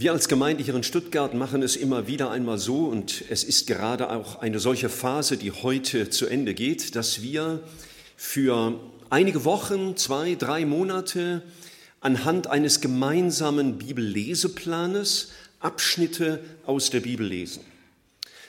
Wir 0.00 0.12
als 0.12 0.28
Gemeinde 0.28 0.64
hier 0.64 0.74
in 0.74 0.82
Stuttgart 0.82 1.34
machen 1.34 1.62
es 1.62 1.76
immer 1.76 2.06
wieder 2.06 2.30
einmal 2.30 2.56
so 2.56 2.86
und 2.86 3.22
es 3.28 3.44
ist 3.44 3.66
gerade 3.66 4.08
auch 4.08 4.36
eine 4.36 4.58
solche 4.58 4.88
Phase, 4.88 5.36
die 5.36 5.52
heute 5.52 6.08
zu 6.08 6.26
Ende 6.26 6.54
geht, 6.54 6.96
dass 6.96 7.20
wir 7.20 7.62
für 8.16 8.80
einige 9.10 9.44
Wochen, 9.44 9.98
zwei, 9.98 10.36
drei 10.36 10.64
Monate 10.64 11.42
anhand 12.00 12.46
eines 12.46 12.80
gemeinsamen 12.80 13.76
Bibelleseplanes 13.76 15.32
Abschnitte 15.58 16.42
aus 16.64 16.88
der 16.88 17.00
Bibel 17.00 17.26
lesen. 17.26 17.60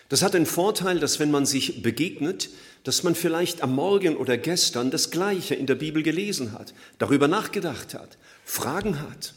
Das 0.07 0.21
hat 0.21 0.35
den 0.35 0.45
Vorteil, 0.45 1.01
dass 1.01 1.19
wenn 1.19 1.31
man 1.31 1.45
sich 1.45 1.81
begegnet, 1.81 2.49
dass 2.85 3.03
man 3.03 3.13
vielleicht 3.13 3.61
am 3.61 3.75
Morgen 3.75 4.15
oder 4.15 4.37
gestern 4.37 4.89
das 4.89 5.11
Gleiche 5.11 5.55
in 5.55 5.65
der 5.65 5.75
Bibel 5.75 6.01
gelesen 6.01 6.53
hat, 6.53 6.73
darüber 6.97 7.27
nachgedacht 7.27 7.93
hat, 7.93 8.17
Fragen 8.45 9.01
hat 9.01 9.33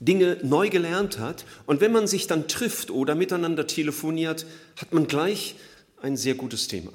Dinge 0.00 0.38
neu 0.42 0.70
gelernt 0.70 1.18
hat. 1.18 1.44
Und 1.66 1.80
wenn 1.80 1.92
man 1.92 2.06
sich 2.06 2.26
dann 2.26 2.48
trifft 2.48 2.90
oder 2.90 3.14
miteinander 3.14 3.66
telefoniert, 3.66 4.46
hat 4.76 4.92
man 4.92 5.06
gleich 5.06 5.54
ein 6.02 6.16
sehr 6.16 6.34
gutes 6.34 6.68
Thema. 6.68 6.92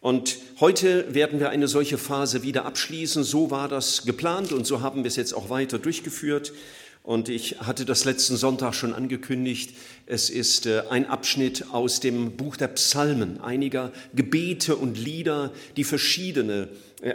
Und 0.00 0.38
heute 0.60 1.12
werden 1.12 1.40
wir 1.40 1.50
eine 1.50 1.68
solche 1.68 1.98
Phase 1.98 2.42
wieder 2.42 2.64
abschließen. 2.64 3.24
So 3.24 3.50
war 3.50 3.68
das 3.68 4.04
geplant 4.04 4.52
und 4.52 4.66
so 4.66 4.80
haben 4.80 5.02
wir 5.02 5.08
es 5.08 5.16
jetzt 5.16 5.34
auch 5.34 5.50
weiter 5.50 5.78
durchgeführt. 5.78 6.52
Und 7.02 7.28
ich 7.28 7.60
hatte 7.60 7.84
das 7.84 8.04
letzten 8.04 8.36
Sonntag 8.36 8.74
schon 8.74 8.92
angekündigt. 8.92 9.74
Es 10.06 10.30
ist 10.30 10.66
äh, 10.66 10.82
ein 10.90 11.06
Abschnitt 11.06 11.66
aus 11.72 12.00
dem 12.00 12.36
Buch 12.36 12.56
der 12.56 12.68
Psalmen, 12.68 13.40
einiger 13.40 13.92
Gebete 14.14 14.76
und 14.76 14.98
Lieder, 14.98 15.52
die 15.76 15.84
verschiedene 15.84 16.68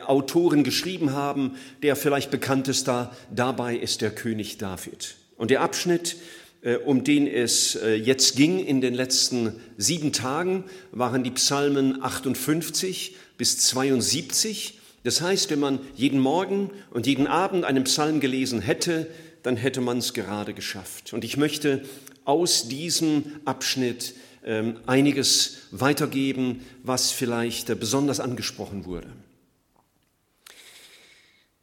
Autoren 0.05 0.63
geschrieben 0.63 1.13
haben. 1.13 1.55
Der 1.81 1.95
vielleicht 1.95 2.31
bekannteste 2.31 3.09
dabei 3.33 3.75
ist 3.75 4.01
der 4.01 4.11
König 4.11 4.57
David. 4.57 5.15
Und 5.37 5.51
der 5.51 5.61
Abschnitt, 5.61 6.17
äh, 6.61 6.75
um 6.77 7.03
den 7.03 7.27
es 7.27 7.73
jetzt 7.73 8.35
ging 8.35 8.59
in 8.59 8.81
den 8.81 8.93
letzten 8.93 9.53
sieben 9.77 10.13
Tagen, 10.13 10.63
waren 10.91 11.23
die 11.23 11.31
Psalmen 11.31 12.01
58 12.01 13.15
bis 13.37 13.57
72. 13.57 14.79
Das 15.03 15.21
heißt, 15.21 15.49
wenn 15.49 15.59
man 15.59 15.79
jeden 15.95 16.19
Morgen 16.19 16.71
und 16.91 17.07
jeden 17.07 17.27
Abend 17.27 17.65
einen 17.65 17.83
Psalm 17.83 18.19
gelesen 18.19 18.61
hätte, 18.61 19.07
dann 19.43 19.57
hätte 19.57 19.81
man 19.81 19.97
es 19.97 20.13
gerade 20.13 20.53
geschafft. 20.53 21.13
Und 21.13 21.23
ich 21.23 21.37
möchte 21.37 21.83
aus 22.25 22.69
diesem 22.69 23.25
Abschnitt 23.45 24.15
ähm, 24.45 24.77
einiges 24.85 25.57
weitergeben, 25.71 26.61
was 26.83 27.11
vielleicht 27.11 27.69
äh, 27.69 27.75
besonders 27.75 28.19
angesprochen 28.19 28.85
wurde. 28.85 29.07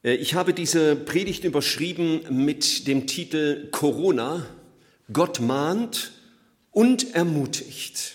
Äh, 0.02 0.14
ich 0.14 0.34
habe 0.34 0.54
diese 0.54 0.96
Predigt 0.96 1.44
überschrieben 1.44 2.44
mit 2.44 2.86
dem 2.86 3.06
Titel 3.06 3.68
Corona, 3.70 4.46
Gott 5.12 5.40
mahnt 5.40 6.12
und 6.70 7.14
ermutigt. 7.14 8.14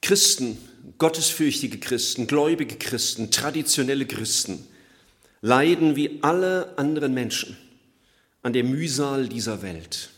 Christen, 0.00 0.58
gottesfürchtige 0.98 1.78
Christen, 1.78 2.26
gläubige 2.26 2.76
Christen, 2.76 3.30
traditionelle 3.30 4.06
Christen 4.06 4.66
leiden 5.40 5.94
wie 5.94 6.20
alle 6.22 6.78
anderen 6.78 7.12
Menschen 7.12 7.56
an 8.42 8.54
der 8.54 8.64
Mühsal 8.64 9.28
dieser 9.28 9.62
Welt. 9.62 10.10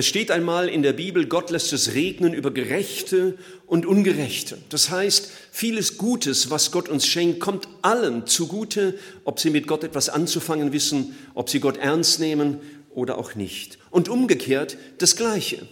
Es 0.00 0.06
steht 0.06 0.30
einmal 0.30 0.70
in 0.70 0.82
der 0.82 0.94
Bibel, 0.94 1.26
Gott 1.26 1.50
lässt 1.50 1.74
es 1.74 1.92
regnen 1.92 2.32
über 2.32 2.50
Gerechte 2.52 3.36
und 3.66 3.84
Ungerechte. 3.84 4.56
Das 4.70 4.88
heißt, 4.88 5.30
vieles 5.52 5.98
Gutes, 5.98 6.48
was 6.48 6.72
Gott 6.72 6.88
uns 6.88 7.06
schenkt, 7.06 7.38
kommt 7.38 7.68
allen 7.82 8.26
zugute, 8.26 8.98
ob 9.24 9.38
sie 9.40 9.50
mit 9.50 9.66
Gott 9.66 9.84
etwas 9.84 10.08
anzufangen 10.08 10.72
wissen, 10.72 11.18
ob 11.34 11.50
sie 11.50 11.60
Gott 11.60 11.76
ernst 11.76 12.18
nehmen 12.18 12.60
oder 12.94 13.18
auch 13.18 13.34
nicht. 13.34 13.76
Und 13.90 14.08
umgekehrt 14.08 14.78
das 14.96 15.16
Gleiche. 15.16 15.66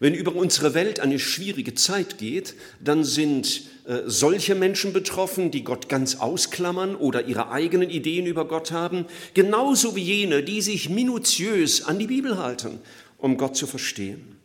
Wenn 0.00 0.14
über 0.14 0.34
unsere 0.34 0.72
Welt 0.72 1.00
eine 1.00 1.18
schwierige 1.18 1.74
Zeit 1.74 2.16
geht, 2.16 2.54
dann 2.82 3.04
sind 3.04 3.64
äh, 3.86 3.98
solche 4.06 4.54
Menschen 4.54 4.92
betroffen, 4.92 5.50
die 5.50 5.62
Gott 5.62 5.88
ganz 5.88 6.16
ausklammern 6.16 6.96
oder 6.96 7.26
ihre 7.26 7.50
eigenen 7.50 7.90
Ideen 7.90 8.26
über 8.26 8.46
Gott 8.46 8.72
haben, 8.72 9.04
genauso 9.34 9.94
wie 9.94 10.02
jene, 10.02 10.42
die 10.42 10.62
sich 10.62 10.88
minutiös 10.88 11.84
an 11.84 11.98
die 11.98 12.06
Bibel 12.06 12.38
halten, 12.38 12.80
um 13.24 13.38
Gott 13.38 13.56
zu 13.56 13.66
verstehen. 13.66 14.36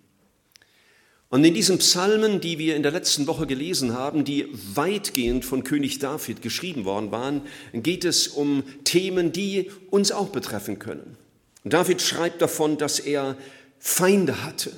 Und 1.28 1.44
in 1.44 1.54
diesen 1.54 1.80
Psalmen, 1.80 2.40
die 2.40 2.60
wir 2.60 2.78
in 2.78 2.82
der 2.82 2.94
letzten 2.94 3.28
Woche 3.28 3.46
gelesen 3.46 3.94
haben, 3.94 4.24
die 4.24 4.48
weitgehend 4.74 5.44
von 5.44 5.66
König 5.66 6.00
David 6.00 6.42
geschrieben 6.42 6.86
worden 6.86 7.12
waren, 7.12 7.42
geht 7.74 8.06
es 8.06 8.30
um 8.30 8.64
Themen, 8.86 9.34
die 9.34 9.70
uns 9.90 10.14
auch 10.14 10.30
betreffen 10.30 10.80
können. 10.80 11.18
David 11.66 12.02
schreibt 12.02 12.42
davon, 12.42 12.78
dass 12.78 13.00
er 13.00 13.36
Feinde 13.80 14.46
hatte, 14.46 14.72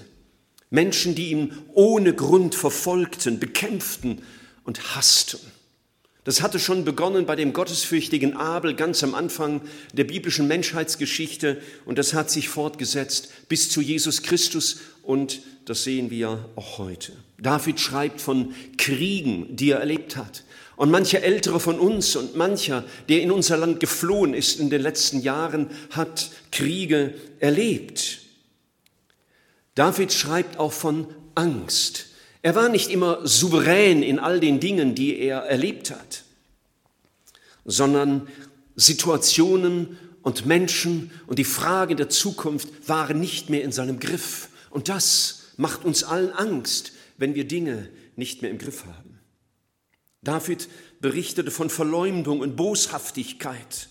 Menschen, 0.71 1.13
die 1.13 1.29
ihn 1.29 1.53
ohne 1.73 2.15
Grund 2.15 2.55
verfolgten, 2.55 3.37
bekämpften 3.37 4.23
und 4.63 4.95
hassten. 4.95 5.39
Das 6.23 6.41
hatte 6.41 6.59
schon 6.59 6.85
begonnen 6.85 7.25
bei 7.25 7.35
dem 7.35 7.51
gottesfürchtigen 7.51 8.37
Abel 8.37 8.75
ganz 8.75 9.03
am 9.03 9.15
Anfang 9.15 9.61
der 9.93 10.03
biblischen 10.03 10.47
Menschheitsgeschichte 10.47 11.59
und 11.85 11.97
das 11.97 12.13
hat 12.13 12.29
sich 12.29 12.47
fortgesetzt 12.47 13.29
bis 13.49 13.69
zu 13.69 13.81
Jesus 13.81 14.21
Christus 14.21 14.81
und 15.01 15.41
das 15.65 15.83
sehen 15.83 16.11
wir 16.11 16.49
auch 16.55 16.77
heute. 16.77 17.13
David 17.39 17.79
schreibt 17.79 18.21
von 18.21 18.53
Kriegen, 18.77 19.55
die 19.55 19.71
er 19.71 19.79
erlebt 19.79 20.15
hat. 20.15 20.43
Und 20.75 20.91
mancher 20.91 21.21
Ältere 21.21 21.59
von 21.59 21.79
uns 21.79 22.15
und 22.15 22.35
mancher, 22.35 22.83
der 23.09 23.21
in 23.21 23.31
unser 23.31 23.57
Land 23.57 23.79
geflohen 23.79 24.33
ist 24.33 24.59
in 24.59 24.69
den 24.69 24.81
letzten 24.81 25.21
Jahren, 25.21 25.69
hat 25.91 26.31
Kriege 26.51 27.13
erlebt. 27.39 28.19
David 29.75 30.11
schreibt 30.11 30.57
auch 30.57 30.73
von 30.73 31.07
Angst. 31.35 32.07
Er 32.41 32.55
war 32.55 32.69
nicht 32.69 32.89
immer 32.89 33.25
souverän 33.25 34.01
in 34.01 34.19
all 34.19 34.39
den 34.39 34.59
Dingen, 34.59 34.95
die 34.95 35.19
er 35.19 35.39
erlebt 35.41 35.91
hat, 35.91 36.23
sondern 37.65 38.27
Situationen 38.75 39.97
und 40.23 40.45
Menschen 40.45 41.11
und 41.27 41.37
die 41.39 41.43
Frage 41.43 41.95
der 41.95 42.09
Zukunft 42.09 42.67
waren 42.87 43.19
nicht 43.19 43.49
mehr 43.49 43.63
in 43.63 43.71
seinem 43.71 43.99
Griff. 43.99 44.49
Und 44.69 44.89
das 44.89 45.53
macht 45.57 45.85
uns 45.85 46.03
allen 46.03 46.31
Angst, 46.31 46.93
wenn 47.17 47.35
wir 47.35 47.47
Dinge 47.47 47.89
nicht 48.15 48.41
mehr 48.41 48.49
im 48.49 48.57
Griff 48.57 48.85
haben. 48.85 49.19
David 50.23 50.67
berichtete 50.99 51.51
von 51.51 51.69
Verleumdung 51.69 52.39
und 52.39 52.55
Boshaftigkeit. 52.55 53.89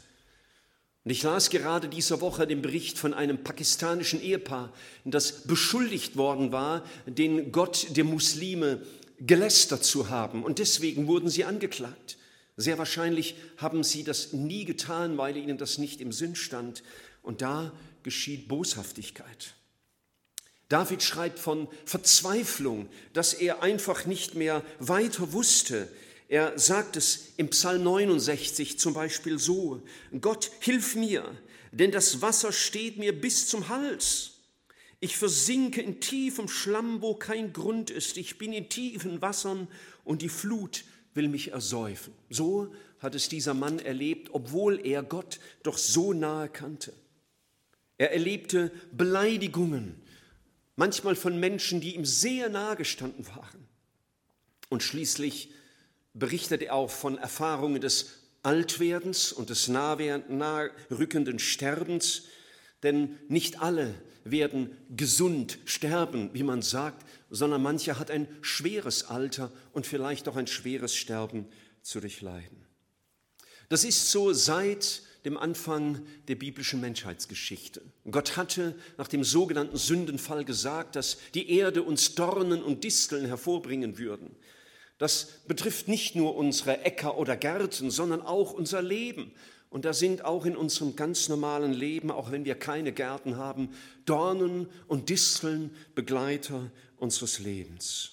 Und 1.05 1.11
ich 1.11 1.23
las 1.23 1.49
gerade 1.49 1.89
diese 1.89 2.21
Woche 2.21 2.47
den 2.47 2.61
Bericht 2.61 2.99
von 2.99 3.15
einem 3.15 3.43
pakistanischen 3.43 4.23
Ehepaar, 4.23 4.73
das 5.05 5.45
beschuldigt 5.47 6.17
worden 6.17 6.53
war, 6.53 6.85
den 7.07 7.53
Gott 7.53 7.97
der 7.97 8.05
Muslime 8.05 8.83
gelästert 9.19 9.85
zu 9.85 10.11
haben. 10.11 10.45
Und 10.45 10.59
deswegen 10.59 11.07
wurden 11.07 11.31
sie 11.31 11.45
angeklagt. 11.45 12.19
Sehr 12.57 12.77
wahrscheinlich 12.77 13.37
haben 13.57 13.83
sie 13.83 14.05
das 14.05 14.35
nie 14.35 14.67
getan, 14.67 15.17
weil 15.17 15.37
ihnen 15.37 15.57
das 15.57 15.79
nicht 15.79 16.03
im 16.03 16.13
Sinn 16.13 16.37
stand. 16.37 16.83
Und 17.23 17.41
da 17.41 17.73
geschieht 18.03 18.49
Boshaftigkeit. 18.49 19.55
David 20.69 21.03
schreibt 21.03 21.39
von 21.39 21.69
Verzweiflung, 21.85 22.89
dass 23.13 23.33
er 23.33 23.63
einfach 23.63 24.05
nicht 24.05 24.35
mehr 24.35 24.63
weiter 24.79 25.33
wusste, 25.33 25.89
er 26.31 26.57
sagt 26.57 26.97
es 26.97 27.33
im 27.39 27.51
Psalm 27.51 27.83
69 27.83 28.79
zum 28.79 28.95
Beispiel 28.95 29.41
so, 29.41 29.83
Gott, 30.21 30.53
hilf 30.61 30.95
mir, 30.95 31.25
denn 31.73 31.91
das 31.91 32.23
Wasser 32.23 32.53
steht 32.53 32.99
mir 32.99 33.21
bis 33.21 33.49
zum 33.49 33.69
Hals. 33.69 34.35
Ich 35.01 35.17
versinke 35.17 35.83
in 35.83 35.99
tiefem 35.99 36.47
Schlamm, 36.47 37.03
wo 37.03 37.17
kein 37.17 37.53
Grund 37.53 37.91
ist. 37.91 38.17
Ich 38.17 38.39
bin 38.39 38.53
in 38.53 38.69
tiefen 38.69 39.21
Wassern 39.21 39.67
und 40.05 40.23
die 40.23 40.29
Flut 40.29 40.85
will 41.15 41.27
mich 41.27 41.51
ersäufen. 41.51 42.13
So 42.29 42.73
hat 43.01 43.17
es 43.17 43.29
dieser 43.29 43.55
Mann 43.55 43.81
erlebt, 43.81 44.29
obwohl 44.31 44.87
er 44.87 45.03
Gott 45.03 45.41
doch 45.65 45.79
so 45.79 46.13
nahe 46.13 46.49
kannte. 46.49 46.93
Er 47.99 48.13
erlebte 48.13 48.71
Beleidigungen, 48.93 50.01
manchmal 50.77 51.17
von 51.17 51.41
Menschen, 51.41 51.81
die 51.81 51.97
ihm 51.97 52.05
sehr 52.05 52.49
nahe 52.51 52.77
gestanden 52.77 53.27
waren. 53.27 53.67
Und 54.69 54.85
schließlich 54.85 55.51
berichtet 56.15 56.63
er 56.63 56.75
auch 56.75 56.91
von 56.91 57.19
Erfahrungen 57.19 57.81
des 57.81 58.21
Altwerdens 58.43 59.33
und 59.33 59.51
des 59.51 59.69
nahrückenden 59.69 61.39
Sterbens, 61.39 62.23
denn 62.83 63.19
nicht 63.29 63.61
alle 63.61 63.95
werden 64.25 64.77
gesund 64.95 65.59
sterben, 65.65 66.31
wie 66.33 66.43
man 66.43 66.63
sagt, 66.63 67.07
sondern 67.31 67.63
mancher 67.63 67.99
hat 67.99 68.11
ein 68.11 68.29
schweres 68.41 69.05
Alter 69.05 69.53
und 69.73 69.87
vielleicht 69.87 70.29
auch 70.29 70.37
ein 70.37 70.47
schweres 70.47 70.95
Sterben 70.95 71.47
zu 71.83 72.01
durchleiden. 72.01 72.65
Das 73.69 73.85
ist 73.85 74.11
so 74.11 74.33
seit 74.33 75.03
dem 75.25 75.37
Anfang 75.37 76.07
der 76.29 76.35
biblischen 76.35 76.81
Menschheitsgeschichte. 76.81 77.83
Gott 78.11 78.37
hatte 78.37 78.75
nach 78.97 79.09
dem 79.09 79.23
sogenannten 79.23 79.77
Sündenfall 79.77 80.45
gesagt, 80.45 80.97
dass 80.97 81.19
die 81.35 81.51
Erde 81.51 81.83
uns 81.83 82.15
Dornen 82.15 82.63
und 82.63 82.85
Disteln 82.85 83.27
hervorbringen 83.27 83.99
würden. 83.99 84.35
Das 85.01 85.29
betrifft 85.47 85.89
nicht 85.89 86.15
nur 86.15 86.37
unsere 86.37 86.85
Äcker 86.85 87.17
oder 87.17 87.35
Gärten, 87.35 87.91
sondern 87.91 88.21
auch 88.21 88.53
unser 88.53 88.83
Leben. 88.83 89.33
Und 89.71 89.87
da 89.87 89.95
sind 89.95 90.27
auch 90.27 90.45
in 90.45 90.55
unserem 90.55 90.95
ganz 90.95 91.31
normalen 91.31 91.73
Leben, 91.73 92.11
auch 92.11 92.31
wenn 92.31 92.45
wir 92.45 92.55
keine 92.55 92.93
Gärten 92.93 93.39
haben, 93.39 93.71
Dornen 94.05 94.69
und 94.89 95.09
Disteln 95.09 95.75
Begleiter 95.95 96.71
unseres 96.99 97.39
Lebens. 97.39 98.11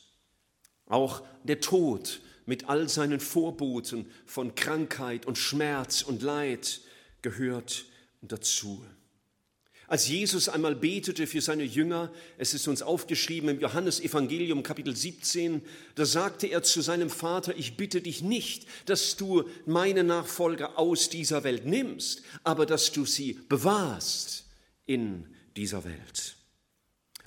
Auch 0.85 1.23
der 1.43 1.59
Tod 1.59 2.21
mit 2.45 2.69
all 2.69 2.87
seinen 2.87 3.19
Vorboten 3.19 4.09
von 4.25 4.55
Krankheit 4.55 5.25
und 5.25 5.37
Schmerz 5.37 6.03
und 6.03 6.21
Leid 6.21 6.79
gehört 7.21 7.83
dazu. 8.21 8.81
Als 9.87 10.09
Jesus 10.09 10.49
einmal 10.49 10.75
betete 10.75 11.27
für 11.27 11.39
seine 11.39 11.63
Jünger, 11.63 12.11
es 12.37 12.53
ist 12.53 12.67
uns 12.67 12.81
aufgeschrieben 12.81 13.49
im 13.49 13.61
Johannesevangelium 13.61 14.61
Kapitel 14.61 14.93
17, 14.93 15.61
da 15.95 16.05
sagte 16.05 16.47
er 16.47 16.61
zu 16.61 16.81
seinem 16.81 17.09
Vater, 17.09 17.55
ich 17.55 17.77
bitte 17.77 18.01
dich 18.01 18.21
nicht, 18.21 18.67
dass 18.85 19.15
du 19.15 19.45
meine 19.65 20.03
Nachfolger 20.03 20.77
aus 20.77 21.09
dieser 21.09 21.45
Welt 21.45 21.65
nimmst, 21.65 22.21
aber 22.43 22.65
dass 22.65 22.91
du 22.91 23.05
sie 23.05 23.39
bewahrst 23.47 24.45
in 24.85 25.25
dieser 25.55 25.85
Welt. 25.85 26.35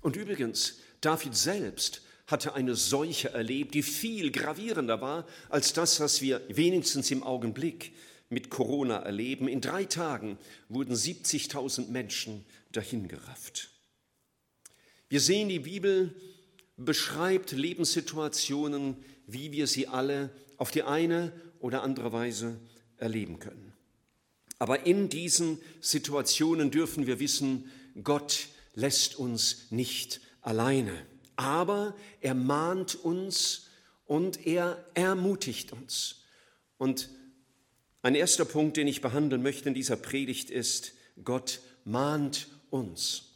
Und 0.03 0.17
übrigens, 0.17 0.81
David 1.01 1.35
selbst 1.35 2.03
hatte 2.27 2.53
eine 2.53 2.75
Seuche 2.75 3.33
erlebt, 3.33 3.73
die 3.73 3.83
viel 3.83 4.31
gravierender 4.31 5.01
war 5.01 5.27
als 5.49 5.73
das, 5.73 5.99
was 5.99 6.21
wir 6.21 6.43
wenigstens 6.49 7.11
im 7.11 7.23
Augenblick 7.23 7.93
mit 8.31 8.49
Corona 8.49 9.01
erleben. 9.01 9.49
In 9.49 9.61
drei 9.61 9.85
Tagen 9.85 10.39
wurden 10.69 10.95
70.000 10.95 11.89
Menschen 11.89 12.47
dahingerafft. 12.73 13.71
Wir 15.09 15.21
sehen, 15.21 15.49
die 15.49 15.59
Bibel 15.59 16.15
beschreibt 16.77 17.51
Lebenssituationen, 17.53 18.97
wie 19.27 19.53
wir 19.53 19.67
sie 19.67 19.89
alle 19.89 20.31
auf 20.57 20.71
die 20.71 20.85
eine 20.85 21.33
oder 21.59 21.83
andere 21.83 22.13
Weise 22.13 22.59
erleben 22.97 23.39
können. 23.41 23.73
Aber 24.59 24.87
in 24.87 25.09
diesen 25.09 25.59
Situationen 25.81 26.71
dürfen 26.71 27.07
wir 27.07 27.19
wissen, 27.19 27.71
Gott 28.05 28.49
lässt 28.75 29.17
uns 29.17 29.67
nicht 29.71 30.21
alleine. 30.41 30.93
Aber 31.35 31.97
er 32.21 32.35
mahnt 32.35 32.95
uns 32.95 33.67
und 34.05 34.47
er 34.47 34.85
ermutigt 34.95 35.73
uns. 35.73 36.23
Und 36.77 37.09
ein 38.03 38.15
erster 38.15 38.45
Punkt, 38.45 38.77
den 38.77 38.89
ich 38.89 39.01
behandeln 39.01 39.43
möchte 39.43 39.69
in 39.69 39.75
dieser 39.75 39.97
Predigt 39.97 40.51
ist, 40.51 40.95
Gott 41.23 41.61
mahnt 41.85 42.49
uns. 42.71 43.31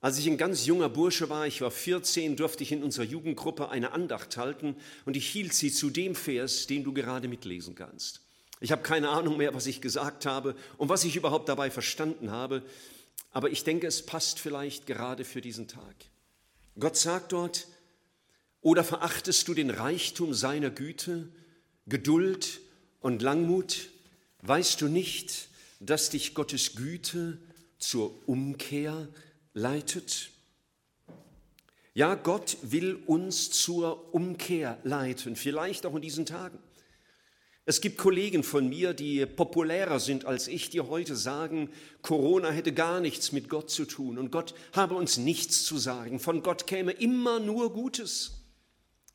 Als 0.00 0.18
ich 0.18 0.26
ein 0.26 0.36
ganz 0.36 0.66
junger 0.66 0.88
Bursche 0.88 1.30
war, 1.30 1.46
ich 1.46 1.60
war 1.60 1.70
14, 1.70 2.36
durfte 2.36 2.62
ich 2.62 2.72
in 2.72 2.82
unserer 2.82 3.06
Jugendgruppe 3.06 3.70
eine 3.70 3.92
Andacht 3.92 4.36
halten 4.36 4.76
und 5.06 5.16
ich 5.16 5.26
hielt 5.26 5.54
sie 5.54 5.72
zu 5.72 5.88
dem 5.88 6.14
Vers, 6.14 6.66
den 6.66 6.84
du 6.84 6.92
gerade 6.92 7.28
mitlesen 7.28 7.74
kannst. 7.74 8.20
Ich 8.60 8.70
habe 8.72 8.82
keine 8.82 9.08
Ahnung 9.08 9.36
mehr, 9.36 9.54
was 9.54 9.66
ich 9.66 9.80
gesagt 9.80 10.26
habe 10.26 10.56
und 10.76 10.88
was 10.88 11.04
ich 11.04 11.16
überhaupt 11.16 11.48
dabei 11.48 11.70
verstanden 11.70 12.30
habe, 12.30 12.62
aber 13.30 13.50
ich 13.50 13.64
denke, 13.64 13.86
es 13.86 14.04
passt 14.04 14.38
vielleicht 14.38 14.86
gerade 14.86 15.24
für 15.24 15.40
diesen 15.40 15.68
Tag. 15.68 15.94
Gott 16.78 16.96
sagt 16.96 17.32
dort, 17.32 17.66
oder 18.60 18.84
verachtest 18.84 19.48
du 19.48 19.54
den 19.54 19.70
Reichtum 19.70 20.34
seiner 20.34 20.70
Güte, 20.70 21.28
Geduld 21.86 22.60
und 23.04 23.20
Langmut, 23.20 23.90
weißt 24.40 24.80
du 24.80 24.88
nicht, 24.88 25.48
dass 25.78 26.08
dich 26.08 26.32
Gottes 26.32 26.74
Güte 26.74 27.36
zur 27.78 28.14
Umkehr 28.26 29.08
leitet? 29.52 30.30
Ja, 31.92 32.14
Gott 32.14 32.56
will 32.62 32.94
uns 33.06 33.50
zur 33.50 34.14
Umkehr 34.14 34.78
leiten, 34.84 35.36
vielleicht 35.36 35.84
auch 35.84 35.94
in 35.94 36.00
diesen 36.00 36.24
Tagen. 36.24 36.58
Es 37.66 37.82
gibt 37.82 37.98
Kollegen 37.98 38.42
von 38.42 38.70
mir, 38.70 38.94
die 38.94 39.26
populärer 39.26 40.00
sind 40.00 40.24
als 40.24 40.48
ich, 40.48 40.70
die 40.70 40.80
heute 40.80 41.14
sagen, 41.14 41.68
Corona 42.00 42.52
hätte 42.52 42.72
gar 42.72 43.00
nichts 43.00 43.32
mit 43.32 43.50
Gott 43.50 43.68
zu 43.68 43.84
tun 43.84 44.16
und 44.16 44.32
Gott 44.32 44.54
habe 44.72 44.94
uns 44.94 45.18
nichts 45.18 45.64
zu 45.64 45.76
sagen. 45.76 46.20
Von 46.20 46.42
Gott 46.42 46.66
käme 46.66 46.92
immer 46.92 47.38
nur 47.38 47.70
Gutes. 47.70 48.43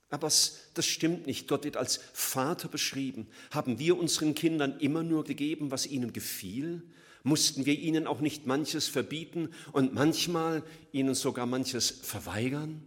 Aber 0.10 0.28
das 0.28 0.86
stimmt 0.86 1.28
nicht. 1.28 1.48
Gott 1.48 1.64
wird 1.64 1.78
als 1.78 2.00
Vater 2.14 2.68
beschrieben. 2.68 3.28
Haben 3.52 3.78
wir 3.78 3.98
unseren 3.98 4.34
Kindern 4.34 4.80
immer 4.80 5.04
nur 5.04 5.24
gegeben, 5.24 5.72
was 5.72 5.86
ihnen 5.86 6.14
gefiel? 6.14 6.82
Mussten 7.24 7.66
wir 7.66 7.78
ihnen 7.78 8.08
auch 8.08 8.22
nicht 8.22 8.48
manches 8.48 8.88
verbieten 8.88 9.50
und 9.72 9.94
manchmal 9.94 10.64
ihnen 10.92 11.14
sogar 11.14 11.46
manches 11.46 11.92
verweigern? 11.92 12.84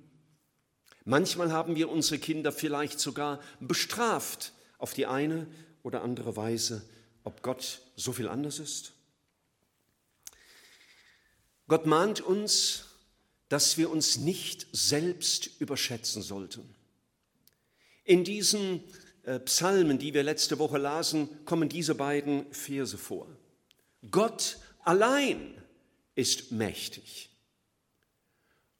Manchmal 1.05 1.53
haben 1.53 1.77
wir 1.77 1.91
unsere 1.91 2.19
Kinder 2.19 2.53
vielleicht 2.53 2.99
sogar 2.99 3.41
bestraft 3.61 4.53
auf 4.79 4.95
die 4.95 5.07
eine 5.07 5.47
oder 5.83 6.03
andere 6.03 6.37
Weise, 6.37 6.83
ob 7.25 7.43
Gott 7.43 7.83
so 7.97 8.13
viel 8.13 8.29
anders 8.29 8.59
ist. 8.59 8.93
Gott 11.69 11.87
mahnt 11.87 12.21
uns, 12.21 12.87
dass 13.49 13.79
wir 13.79 13.91
uns 13.91 14.17
nicht 14.19 14.67
selbst 14.73 15.51
überschätzen 15.61 16.23
sollten. 16.23 16.75
In 18.05 18.25
diesen 18.25 18.83
äh, 19.25 19.39
Psalmen, 19.41 19.99
die 19.99 20.15
wir 20.15 20.23
letzte 20.23 20.59
Woche 20.59 20.79
lasen, 20.79 21.29
kommen 21.45 21.69
diese 21.69 21.95
beiden 21.95 22.53
Verse 22.53 22.99
vor. 22.99 23.29
Gott 24.11 24.59
allein 24.81 25.55
ist 26.15 26.53
mächtig. 26.53 27.31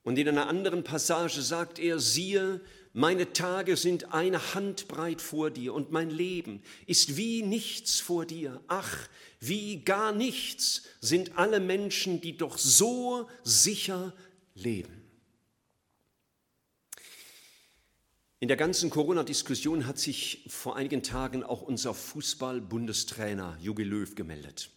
Und 0.03 0.19
in 0.19 0.29
einer 0.29 0.49
anderen 0.49 0.83
Passage 0.83 1.43
sagt 1.43 1.79
er, 1.79 2.01
siehe, 2.01 2.61
meine 2.93 3.33
Tage 3.33 3.77
sind 3.77 4.13
eine 4.13 4.55
Handbreit 4.55 5.23
vor 5.23 5.51
dir 5.51 5.73
und 5.73 5.93
mein 5.93 6.11
Leben 6.11 6.63
ist 6.87 7.17
wie 7.17 7.43
nichts 7.43 8.01
vor 8.01 8.27
dir. 8.27 8.61
Ach, 8.67 9.09
wie 9.41 9.79
gar 9.79 10.13
nichts 10.13 10.83
sind 11.01 11.39
alle 11.39 11.61
Menschen, 11.61 12.21
die 12.21 12.37
doch 12.37 12.59
so 12.59 13.29
sicher 13.45 14.13
leben. 14.55 15.02
In 18.43 18.49
der 18.49 18.57
ganzen 18.57 18.91
Corona-Diskussion 18.91 19.87
hat 19.87 20.01
sich 20.01 20.43
vor 20.49 20.75
einigen 20.75 21.05
Tagen 21.05 21.45
auch 21.45 21.63
unser 21.63 21.95
Fußball-Bundestrainer 21.95 23.57
Jogi 23.63 23.85
Löw 23.85 24.13
gemeldet. 24.17 24.71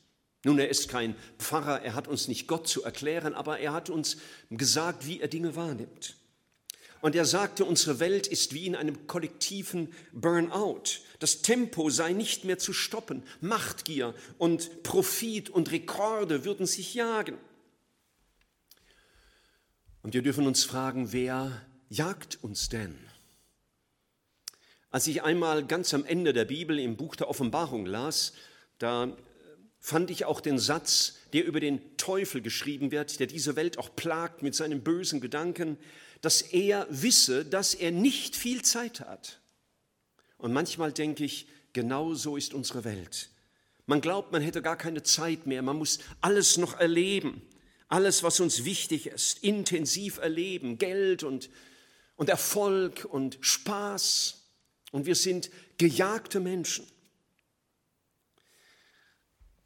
Nun, 0.43 0.59
er 0.59 0.69
ist 0.69 0.87
kein 0.87 1.15
Pfarrer, 1.39 1.81
er 1.81 1.95
hat 1.95 2.07
uns 2.07 2.27
nicht 2.27 2.47
Gott 2.47 2.67
zu 2.67 2.83
erklären, 2.83 3.33
aber 3.33 3.57
er 3.57 3.73
hat 3.73 3.89
uns 3.89 4.17
gesagt, 4.51 5.07
wie 5.07 5.19
er 5.19 5.29
Dinge 5.29 5.55
wahrnimmt. 5.55 6.15
Und 7.01 7.15
er 7.15 7.25
sagte, 7.25 7.65
unsere 7.65 7.99
Welt 7.99 8.27
ist 8.27 8.53
wie 8.53 8.67
in 8.67 8.75
einem 8.75 9.07
kollektiven 9.07 9.91
Burnout. 10.13 10.99
Das 11.17 11.41
Tempo 11.41 11.89
sei 11.89 12.13
nicht 12.13 12.45
mehr 12.45 12.59
zu 12.59 12.71
stoppen. 12.71 13.23
Machtgier 13.41 14.13
und 14.37 14.83
Profit 14.83 15.49
und 15.49 15.71
Rekorde 15.71 16.45
würden 16.45 16.67
sich 16.67 16.93
jagen. 16.93 17.39
Und 20.03 20.13
wir 20.13 20.21
dürfen 20.21 20.45
uns 20.45 20.63
fragen, 20.65 21.13
wer 21.13 21.65
jagt 21.89 22.37
uns 22.43 22.69
denn? 22.69 23.04
Als 24.95 25.07
ich 25.07 25.23
einmal 25.23 25.65
ganz 25.65 25.93
am 25.93 26.05
Ende 26.05 26.31
der 26.31 26.45
Bibel 26.45 26.79
im 26.79 26.95
Buch 26.95 27.17
der 27.17 27.27
Offenbarung 27.27 27.85
las, 27.85 28.31
da 28.77 29.13
fand 29.77 30.09
ich 30.09 30.23
auch 30.23 30.39
den 30.39 30.57
Satz, 30.57 31.15
der 31.33 31.43
über 31.43 31.59
den 31.59 31.97
Teufel 31.97 32.41
geschrieben 32.41 32.91
wird, 32.91 33.19
der 33.19 33.27
diese 33.27 33.57
Welt 33.57 33.77
auch 33.77 33.93
plagt 33.93 34.41
mit 34.41 34.55
seinen 34.55 34.85
bösen 34.85 35.19
Gedanken, 35.19 35.77
dass 36.21 36.41
er 36.41 36.87
wisse, 36.89 37.43
dass 37.43 37.73
er 37.73 37.91
nicht 37.91 38.37
viel 38.37 38.61
Zeit 38.61 39.01
hat. 39.01 39.41
Und 40.37 40.53
manchmal 40.53 40.93
denke 40.93 41.25
ich, 41.25 41.49
genau 41.73 42.13
so 42.13 42.37
ist 42.37 42.53
unsere 42.53 42.85
Welt. 42.85 43.31
Man 43.87 43.99
glaubt, 43.99 44.31
man 44.31 44.41
hätte 44.41 44.61
gar 44.61 44.77
keine 44.77 45.03
Zeit 45.03 45.45
mehr, 45.45 45.61
man 45.61 45.75
muss 45.75 45.99
alles 46.21 46.55
noch 46.55 46.79
erleben, 46.79 47.41
alles, 47.89 48.23
was 48.23 48.39
uns 48.39 48.63
wichtig 48.63 49.07
ist, 49.07 49.43
intensiv 49.43 50.19
erleben, 50.19 50.77
Geld 50.77 51.23
und, 51.23 51.49
und 52.15 52.29
Erfolg 52.29 53.05
und 53.11 53.39
Spaß. 53.41 54.44
Und 54.91 55.05
wir 55.05 55.15
sind 55.15 55.49
gejagte 55.77 56.39
Menschen. 56.39 56.85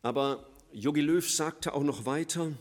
Aber 0.02 0.50
Jogi 0.72 1.02
Löw 1.02 1.30
sagte 1.30 1.74
auch 1.74 1.84
noch 1.84 2.06
weiter, 2.06 2.54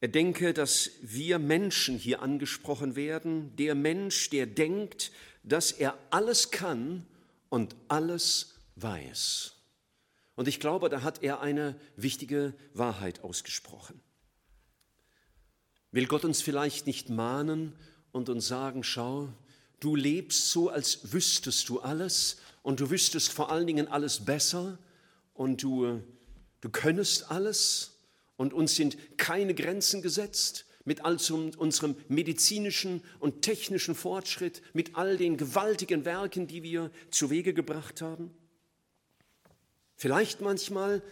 er 0.00 0.08
denke, 0.08 0.52
dass 0.52 0.90
wir 1.00 1.38
Menschen 1.38 1.96
hier 1.96 2.20
angesprochen 2.20 2.94
werden, 2.94 3.56
der 3.56 3.74
Mensch, 3.74 4.28
der 4.28 4.46
denkt, 4.46 5.12
dass 5.42 5.72
er 5.72 5.96
alles 6.10 6.50
kann 6.50 7.06
und 7.48 7.74
alles 7.88 8.54
weiß. 8.76 9.54
Und 10.34 10.48
ich 10.48 10.60
glaube, 10.60 10.88
da 10.88 11.02
hat 11.02 11.22
er 11.22 11.40
eine 11.40 11.80
wichtige 11.96 12.54
Wahrheit 12.74 13.22
ausgesprochen. 13.22 14.00
Will 15.92 16.06
Gott 16.06 16.24
uns 16.24 16.42
vielleicht 16.42 16.86
nicht 16.86 17.08
mahnen 17.08 17.72
und 18.10 18.28
uns 18.28 18.48
sagen, 18.48 18.82
schau, 18.82 19.32
Du 19.84 19.96
lebst 19.96 20.48
so, 20.48 20.70
als 20.70 21.12
wüsstest 21.12 21.68
du 21.68 21.80
alles 21.80 22.38
und 22.62 22.80
du 22.80 22.88
wüsstest 22.88 23.30
vor 23.30 23.52
allen 23.52 23.66
Dingen 23.66 23.86
alles 23.86 24.24
besser 24.24 24.78
und 25.34 25.62
du, 25.62 26.00
du 26.62 26.70
könntest 26.70 27.30
alles 27.30 27.98
und 28.38 28.54
uns 28.54 28.76
sind 28.76 28.96
keine 29.18 29.54
Grenzen 29.54 30.00
gesetzt 30.00 30.64
mit 30.86 31.04
all 31.04 31.18
unserem 31.58 31.96
medizinischen 32.08 33.04
und 33.20 33.42
technischen 33.42 33.94
Fortschritt, 33.94 34.62
mit 34.72 34.96
all 34.96 35.18
den 35.18 35.36
gewaltigen 35.36 36.06
Werken, 36.06 36.46
die 36.46 36.62
wir 36.62 36.90
zu 37.10 37.28
Wege 37.28 37.52
gebracht 37.52 38.00
haben. 38.00 38.30
Vielleicht 39.96 40.40
manchmal 40.40 41.02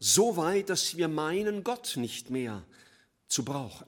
so 0.00 0.36
weit, 0.36 0.68
dass 0.68 0.96
wir 0.96 1.06
meinen, 1.06 1.62
Gott 1.62 1.96
nicht 1.96 2.28
mehr 2.28 2.64
zu 3.28 3.44
brauchen. 3.44 3.86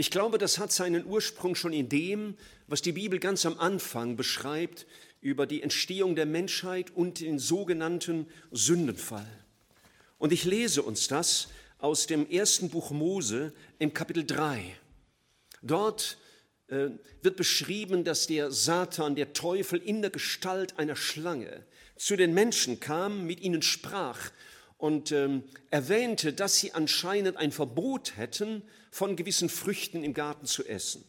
Ich 0.00 0.12
glaube, 0.12 0.38
das 0.38 0.58
hat 0.58 0.70
seinen 0.70 1.04
Ursprung 1.06 1.56
schon 1.56 1.72
in 1.72 1.88
dem, 1.88 2.36
was 2.68 2.82
die 2.82 2.92
Bibel 2.92 3.18
ganz 3.18 3.44
am 3.44 3.58
Anfang 3.58 4.14
beschreibt 4.14 4.86
über 5.20 5.44
die 5.44 5.60
Entstehung 5.60 6.14
der 6.14 6.24
Menschheit 6.24 6.92
und 6.94 7.18
den 7.18 7.40
sogenannten 7.40 8.28
Sündenfall. 8.52 9.26
Und 10.16 10.32
ich 10.32 10.44
lese 10.44 10.84
uns 10.84 11.08
das 11.08 11.48
aus 11.78 12.06
dem 12.06 12.30
ersten 12.30 12.70
Buch 12.70 12.92
Mose 12.92 13.52
im 13.80 13.92
Kapitel 13.92 14.24
3. 14.24 14.62
Dort 15.62 16.18
äh, 16.68 16.90
wird 17.22 17.34
beschrieben, 17.34 18.04
dass 18.04 18.28
der 18.28 18.52
Satan, 18.52 19.16
der 19.16 19.32
Teufel 19.32 19.80
in 19.80 20.00
der 20.00 20.12
Gestalt 20.12 20.78
einer 20.78 20.94
Schlange 20.94 21.66
zu 21.96 22.14
den 22.14 22.34
Menschen 22.34 22.78
kam, 22.78 23.26
mit 23.26 23.40
ihnen 23.40 23.62
sprach 23.62 24.30
und 24.76 25.10
ähm, 25.10 25.42
erwähnte, 25.72 26.32
dass 26.32 26.54
sie 26.58 26.70
anscheinend 26.70 27.36
ein 27.36 27.50
Verbot 27.50 28.16
hätten, 28.16 28.62
von 28.90 29.16
gewissen 29.16 29.48
Früchten 29.48 30.02
im 30.04 30.14
Garten 30.14 30.46
zu 30.46 30.64
essen. 30.64 31.04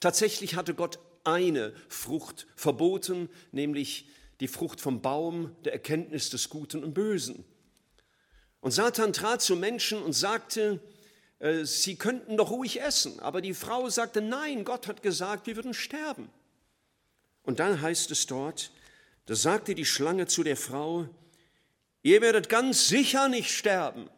Tatsächlich 0.00 0.56
hatte 0.56 0.74
Gott 0.74 0.98
eine 1.24 1.74
Frucht 1.88 2.46
verboten, 2.56 3.28
nämlich 3.52 4.08
die 4.40 4.48
Frucht 4.48 4.80
vom 4.80 5.00
Baum 5.00 5.54
der 5.64 5.72
Erkenntnis 5.72 6.30
des 6.30 6.48
Guten 6.48 6.82
und 6.82 6.94
Bösen. 6.94 7.44
Und 8.60 8.72
Satan 8.72 9.12
trat 9.12 9.42
zu 9.42 9.56
Menschen 9.56 10.02
und 10.02 10.12
sagte, 10.12 10.80
äh, 11.38 11.64
sie 11.64 11.96
könnten 11.96 12.36
doch 12.36 12.50
ruhig 12.50 12.80
essen. 12.80 13.20
Aber 13.20 13.40
die 13.40 13.54
Frau 13.54 13.88
sagte, 13.88 14.20
nein, 14.20 14.64
Gott 14.64 14.86
hat 14.86 15.02
gesagt, 15.02 15.46
wir 15.46 15.56
würden 15.56 15.74
sterben. 15.74 16.30
Und 17.42 17.58
dann 17.58 17.80
heißt 17.80 18.10
es 18.10 18.26
dort, 18.26 18.70
da 19.26 19.34
sagte 19.34 19.74
die 19.74 19.84
Schlange 19.84 20.26
zu 20.26 20.42
der 20.42 20.56
Frau, 20.56 21.08
ihr 22.02 22.20
werdet 22.20 22.48
ganz 22.48 22.88
sicher 22.88 23.28
nicht 23.28 23.50
sterben. 23.50 24.08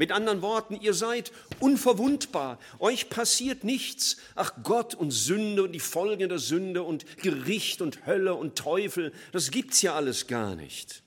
Mit 0.00 0.12
anderen 0.12 0.40
Worten, 0.40 0.80
ihr 0.80 0.94
seid 0.94 1.30
unverwundbar, 1.58 2.58
euch 2.78 3.10
passiert 3.10 3.64
nichts. 3.64 4.16
Ach 4.34 4.54
Gott 4.62 4.94
und 4.94 5.10
Sünde 5.10 5.62
und 5.62 5.72
die 5.72 5.78
Folgen 5.78 6.30
der 6.30 6.38
Sünde 6.38 6.84
und 6.84 7.04
Gericht 7.18 7.82
und 7.82 8.06
Hölle 8.06 8.34
und 8.34 8.56
Teufel, 8.56 9.12
das 9.32 9.50
gibt's 9.50 9.82
ja 9.82 9.94
alles 9.94 10.26
gar 10.26 10.56
nicht. 10.56 11.02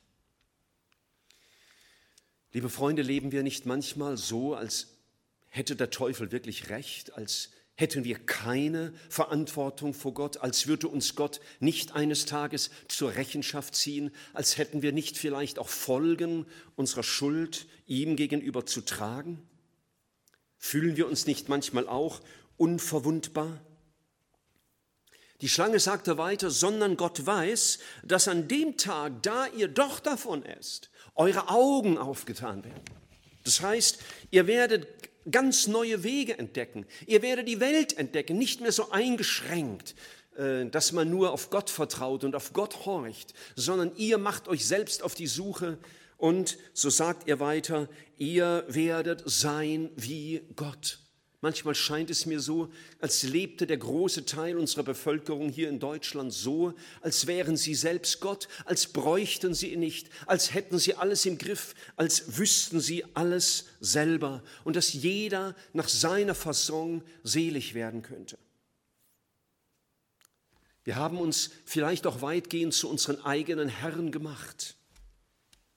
Liebe 2.51 2.69
Freunde, 2.69 3.01
leben 3.01 3.31
wir 3.31 3.41
nicht 3.41 3.65
manchmal 3.65 4.15
so, 4.15 4.53
als 4.53 4.89
hätte 5.50 5.75
der 5.75 5.89
Teufel 5.89 6.31
wirklich 6.31 6.69
recht, 6.69 7.13
als 7.15 7.50
hätten 7.75 8.03
wir 8.03 8.20
keine 8.20 8.94
Verantwortung 9.10 9.94
vor 9.94 10.13
Gott, 10.13 10.38
als 10.38 10.68
würde 10.68 10.88
uns 10.88 11.15
Gott 11.15 11.39
nicht 11.60 11.94
eines 11.94 12.25
Tages 12.25 12.70
zur 12.88 13.15
Rechenschaft 13.15 13.75
ziehen, 13.75 14.12
als 14.34 14.58
hätten 14.58 14.82
wir 14.82 14.92
nicht 14.92 15.18
vielleicht 15.18 15.58
auch 15.58 15.70
Folgen 15.70 16.46
unserer 16.75 17.03
Schuld 17.03 17.68
ihm 17.88 18.15
gegenüber 18.15 18.65
zu 18.65 18.82
tragen? 18.82 19.42
Fühlen 20.58 20.98
wir 20.98 21.08
uns 21.08 21.25
nicht 21.25 21.50
manchmal 21.50 21.88
auch 21.88 22.22
unverwundbar? 22.58 23.60
Die 25.42 25.50
Schlange 25.50 25.80
sagte 25.80 26.18
weiter, 26.18 26.50
sondern 26.51 26.96
Gott 26.96 27.25
weiß, 27.25 27.80
dass 28.03 28.30
an 28.30 28.48
dem 28.48 28.77
Tag, 28.77 29.24
da 29.24 29.48
ihr 29.48 29.68
doch 29.68 30.00
davon 30.00 30.46
esst, 30.46 30.89
eure 31.15 31.50
Augen 31.50 31.98
aufgetan 31.98 32.63
werden. 32.63 32.82
Das 33.44 33.60
heißt, 33.60 34.00
ihr 34.32 34.48
werdet 34.48 34.88
ganz 35.30 35.68
neue 35.68 36.03
Wege 36.03 36.38
entdecken. 36.38 36.86
Ihr 37.06 37.22
werdet 37.22 37.48
die 37.48 37.60
Welt 37.60 37.98
entdecken, 37.98 38.38
nicht 38.38 38.62
mehr 38.62 38.72
so 38.72 38.92
eingeschränkt, 38.92 39.96
äh, 40.36 40.65
dass 40.65 40.92
man 40.92 41.10
nur 41.10 41.32
auf 41.32 41.50
Gott 41.50 41.70
vertraut 41.70 42.24
und 42.24 42.36
auf 42.36 42.53
Gott 42.53 42.86
horcht, 42.86 43.34
sondern 43.56 43.96
ihr 43.96 44.18
macht 44.18 44.48
euch 44.48 44.65
selbst 44.65 45.03
auf 45.03 45.15
die 45.15 45.27
Suche 45.27 45.77
und, 46.18 46.58
so 46.74 46.89
sagt 46.89 47.27
er 47.27 47.39
weiter, 47.39 47.89
ihr 48.18 48.63
werdet 48.68 49.24
sein 49.25 49.89
wie 49.96 50.42
Gott. 50.56 51.02
Manchmal 51.43 51.75
scheint 51.75 52.09
es 52.09 52.25
mir 52.25 52.39
so, 52.39 52.71
als 53.01 53.23
lebte 53.23 53.67
der 53.67 53.75
große 53.75 54.25
Teil 54.25 54.57
unserer 54.57 54.83
Bevölkerung 54.83 55.50
hier 55.50 55.67
in 55.67 55.77
Deutschland 55.77 56.31
so, 56.31 56.73
als 57.01 57.27
wären 57.27 57.57
sie 57.57 57.75
selbst 57.75 58.21
Gott, 58.21 58.47
als 58.63 58.88
bräuchten 58.88 59.53
sie 59.53 59.73
ihn 59.73 59.81
nicht, 59.81 60.07
als 60.25 60.53
hätten 60.53 60.79
sie 60.79 60.95
alles 60.95 61.25
im 61.25 61.38
Griff, 61.38 61.75
als 61.97 62.38
wüssten 62.38 62.79
sie 62.79 63.03
alles 63.13 63.65
selber 63.81 64.41
und 64.63 64.77
dass 64.77 64.93
jeder 64.93 65.53
nach 65.73 65.89
seiner 65.89 66.33
Fasson 66.33 67.03
selig 67.23 67.73
werden 67.73 68.03
könnte. 68.03 68.38
Wir 70.85 70.95
haben 70.95 71.17
uns 71.17 71.50
vielleicht 71.65 72.07
auch 72.07 72.21
weitgehend 72.21 72.73
zu 72.73 72.89
unseren 72.89 73.19
eigenen 73.19 73.67
Herren 73.67 74.13
gemacht. 74.13 74.77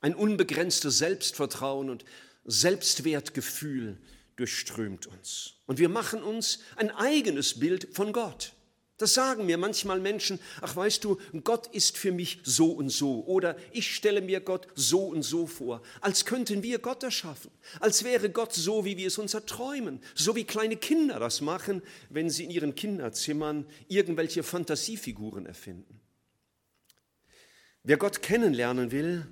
Ein 0.01 0.15
unbegrenztes 0.15 0.99
Selbstvertrauen 0.99 1.91
und 1.91 2.05
Selbstwertgefühl 2.45 3.99
durchströmt 4.37 5.07
uns. 5.07 5.55
Und 5.67 5.79
wir 5.79 5.89
machen 5.89 6.23
uns 6.23 6.61
ein 6.77 6.91
eigenes 6.91 7.59
Bild 7.59 7.89
von 7.93 8.13
Gott. 8.13 8.53
Das 8.99 9.13
sagen 9.13 9.45
mir 9.45 9.59
manchmal 9.59 10.01
Menschen, 10.01 10.39
ach 10.63 10.75
weißt 10.75 11.05
du, 11.05 11.19
Gott 11.45 11.67
ist 11.75 11.99
für 11.99 12.13
mich 12.13 12.41
so 12.45 12.73
und 12.73 12.89
so 12.89 13.25
oder 13.27 13.57
ich 13.73 13.95
stelle 13.95 14.23
mir 14.23 14.41
Gott 14.41 14.69
so 14.75 15.01
und 15.01 15.23
so 15.23 15.47
vor, 15.47 15.83
als 16.01 16.25
könnten 16.25 16.63
wir 16.63 16.79
Gott 16.79 17.03
erschaffen, 17.03 17.51
als 17.81 18.05
wäre 18.05 18.31
Gott 18.31 18.55
so, 18.55 18.87
wie 18.87 18.97
wir 18.97 19.09
es 19.09 19.19
uns 19.19 19.35
erträumen, 19.35 20.01
so 20.15 20.35
wie 20.35 20.45
kleine 20.45 20.77
Kinder 20.77 21.21
das 21.21 21.43
machen, 21.43 21.83
wenn 22.09 22.31
sie 22.31 22.45
in 22.45 22.51
ihren 22.51 22.75
Kinderzimmern 22.75 23.67
irgendwelche 23.87 24.43
Fantasiefiguren 24.43 25.45
erfinden. 25.45 26.01
Wer 27.83 27.99
Gott 27.99 28.23
kennenlernen 28.23 28.93
will, 28.93 29.27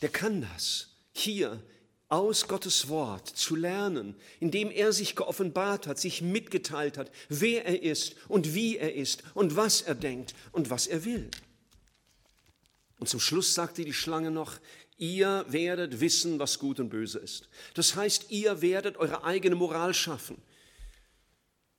der 0.00 0.08
kann 0.08 0.40
das. 0.40 0.96
Hier 1.12 1.62
aus 2.08 2.48
Gottes 2.48 2.88
Wort 2.88 3.28
zu 3.28 3.56
lernen, 3.56 4.14
indem 4.40 4.70
er 4.70 4.92
sich 4.92 5.16
geoffenbart 5.16 5.86
hat, 5.86 5.98
sich 5.98 6.22
mitgeteilt 6.22 6.98
hat, 6.98 7.10
wer 7.28 7.64
er 7.64 7.82
ist 7.82 8.16
und 8.28 8.54
wie 8.54 8.76
er 8.76 8.94
ist 8.94 9.22
und 9.34 9.56
was 9.56 9.82
er 9.82 9.94
denkt 9.94 10.34
und 10.52 10.70
was 10.70 10.86
er 10.86 11.04
will. 11.04 11.30
Und 12.98 13.08
zum 13.08 13.20
Schluss 13.20 13.54
sagte 13.54 13.84
die 13.84 13.92
Schlange 13.92 14.30
noch, 14.30 14.58
ihr 14.96 15.44
werdet 15.48 16.00
wissen, 16.00 16.38
was 16.38 16.58
gut 16.58 16.78
und 16.78 16.88
böse 16.88 17.18
ist. 17.18 17.48
Das 17.74 17.96
heißt, 17.96 18.30
ihr 18.30 18.62
werdet 18.62 18.96
eure 18.96 19.24
eigene 19.24 19.56
Moral 19.56 19.94
schaffen. 19.94 20.40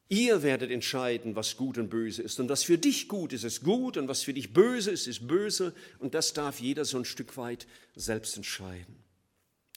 Ihr 0.08 0.44
werdet 0.44 0.70
entscheiden, 0.70 1.36
was 1.36 1.58
gut 1.58 1.77
und 1.77 1.89
böse 1.89 2.22
ist. 2.22 2.39
Und 2.39 2.50
was 2.50 2.63
für 2.63 2.77
dich 2.77 3.08
gut 3.08 3.34
ist, 3.34 3.44
ist 3.44 3.63
gut. 3.63 3.98
Und 3.98 4.08
was 4.08 4.22
für 4.22 4.34
dich 4.34 4.53
böse 4.53 4.91
ist, 4.91 5.08
ist 5.08 5.27
böse. 5.27 5.74
Und 5.98 6.13
das 6.13 6.34
darf 6.34 6.60
jeder 6.60 6.86
so 6.86 6.98
ein 6.98 7.05
Stück 7.05 7.38
weit 7.38 7.65
selbst 7.96 8.38
entscheiden. 8.38 9.04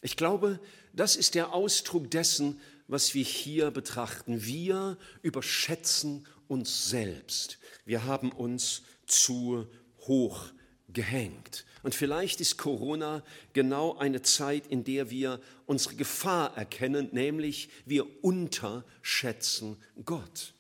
Ich 0.03 0.17
glaube, 0.17 0.61
das 0.93 1.17
ist 1.17 1.35
der 1.35 1.53
Ausdruck 1.53 2.11
dessen, 2.11 2.61
was 2.87 3.15
wir 3.15 3.25
hier 3.25 3.71
betrachten. 3.71 4.45
Wir 4.45 4.97
überschätzen 5.23 6.27
uns 6.47 6.89
selbst. 6.89 7.59
Wir 7.85 8.05
haben 8.05 8.33
uns 8.33 8.83
zu 9.07 9.67
hoch 10.07 10.47
gehängt. 10.89 11.65
Und 11.83 11.95
vielleicht 11.95 12.41
ist 12.41 12.57
Corona 12.57 13.23
genau 13.53 13.97
eine 13.99 14.23
Zeit, 14.23 14.67
in 14.67 14.85
der 14.85 15.11
wir 15.11 15.41
unsere 15.67 15.95
Gefahr 15.95 16.57
erkennen, 16.57 17.09
nämlich 17.13 17.69
wir 17.85 18.25
unterschätzen 18.25 19.77
Gott. 20.05 20.55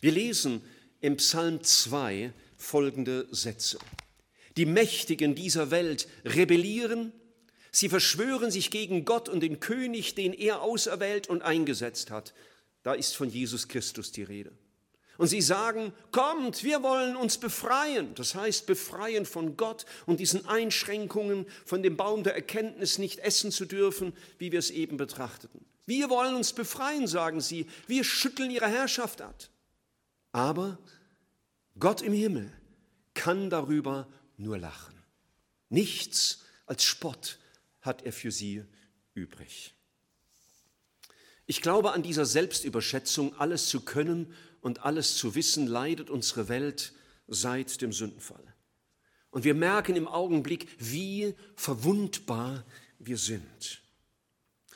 Wir 0.00 0.12
lesen 0.12 0.62
im 1.00 1.16
Psalm 1.16 1.62
2 1.62 2.32
folgende 2.56 3.28
Sätze. 3.30 3.78
Die 4.56 4.66
Mächtigen 4.66 5.34
dieser 5.34 5.70
Welt 5.70 6.08
rebellieren 6.24 7.12
Sie 7.70 7.88
verschwören 7.88 8.50
sich 8.50 8.70
gegen 8.70 9.04
Gott 9.04 9.28
und 9.28 9.40
den 9.40 9.60
König, 9.60 10.14
den 10.14 10.32
er 10.32 10.62
auserwählt 10.62 11.28
und 11.28 11.42
eingesetzt 11.42 12.10
hat. 12.10 12.34
Da 12.82 12.94
ist 12.94 13.16
von 13.16 13.28
Jesus 13.28 13.68
Christus 13.68 14.12
die 14.12 14.22
Rede. 14.22 14.52
Und 15.18 15.26
sie 15.26 15.42
sagen, 15.42 15.92
kommt, 16.12 16.62
wir 16.62 16.82
wollen 16.84 17.16
uns 17.16 17.38
befreien. 17.38 18.14
Das 18.14 18.36
heißt, 18.36 18.66
befreien 18.66 19.26
von 19.26 19.56
Gott 19.56 19.84
und 20.06 20.20
diesen 20.20 20.46
Einschränkungen, 20.46 21.46
von 21.66 21.82
dem 21.82 21.96
Baum 21.96 22.22
der 22.22 22.36
Erkenntnis 22.36 22.98
nicht 22.98 23.18
essen 23.18 23.50
zu 23.50 23.66
dürfen, 23.66 24.12
wie 24.38 24.52
wir 24.52 24.60
es 24.60 24.70
eben 24.70 24.96
betrachteten. 24.96 25.64
Wir 25.86 26.08
wollen 26.08 26.36
uns 26.36 26.52
befreien, 26.52 27.08
sagen 27.08 27.40
sie. 27.40 27.66
Wir 27.88 28.04
schütteln 28.04 28.50
ihre 28.50 28.68
Herrschaft 28.68 29.20
ab. 29.20 29.34
Aber 30.30 30.78
Gott 31.80 32.00
im 32.00 32.12
Himmel 32.12 32.52
kann 33.14 33.50
darüber 33.50 34.06
nur 34.36 34.56
lachen. 34.56 34.94
Nichts 35.68 36.44
als 36.66 36.84
Spott 36.84 37.38
hat 37.80 38.02
er 38.02 38.12
für 38.12 38.30
sie 38.30 38.64
übrig. 39.14 39.74
Ich 41.46 41.62
glaube, 41.62 41.92
an 41.92 42.02
dieser 42.02 42.26
Selbstüberschätzung, 42.26 43.34
alles 43.38 43.68
zu 43.68 43.80
können 43.80 44.34
und 44.60 44.84
alles 44.84 45.16
zu 45.16 45.34
wissen, 45.34 45.66
leidet 45.66 46.10
unsere 46.10 46.48
Welt 46.48 46.92
seit 47.26 47.80
dem 47.80 47.92
Sündenfall. 47.92 48.54
Und 49.30 49.44
wir 49.44 49.54
merken 49.54 49.96
im 49.96 50.08
Augenblick, 50.08 50.68
wie 50.78 51.34
verwundbar 51.54 52.64
wir 52.98 53.16
sind. 53.16 53.82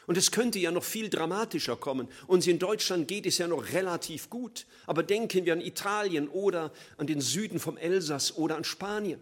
Und 0.06 0.16
es 0.16 0.30
könnte 0.30 0.58
ja 0.58 0.70
noch 0.70 0.84
viel 0.84 1.08
dramatischer 1.08 1.76
kommen. 1.76 2.08
Uns 2.26 2.46
in 2.46 2.58
Deutschland 2.58 3.06
geht 3.06 3.26
es 3.26 3.38
ja 3.38 3.46
noch 3.46 3.72
relativ 3.72 4.30
gut. 4.30 4.66
Aber 4.86 5.02
denken 5.02 5.44
wir 5.44 5.52
an 5.52 5.60
Italien 5.60 6.28
oder 6.28 6.72
an 6.96 7.06
den 7.06 7.20
Süden 7.20 7.60
vom 7.60 7.76
Elsass 7.76 8.36
oder 8.36 8.56
an 8.56 8.64
Spanien. 8.64 9.20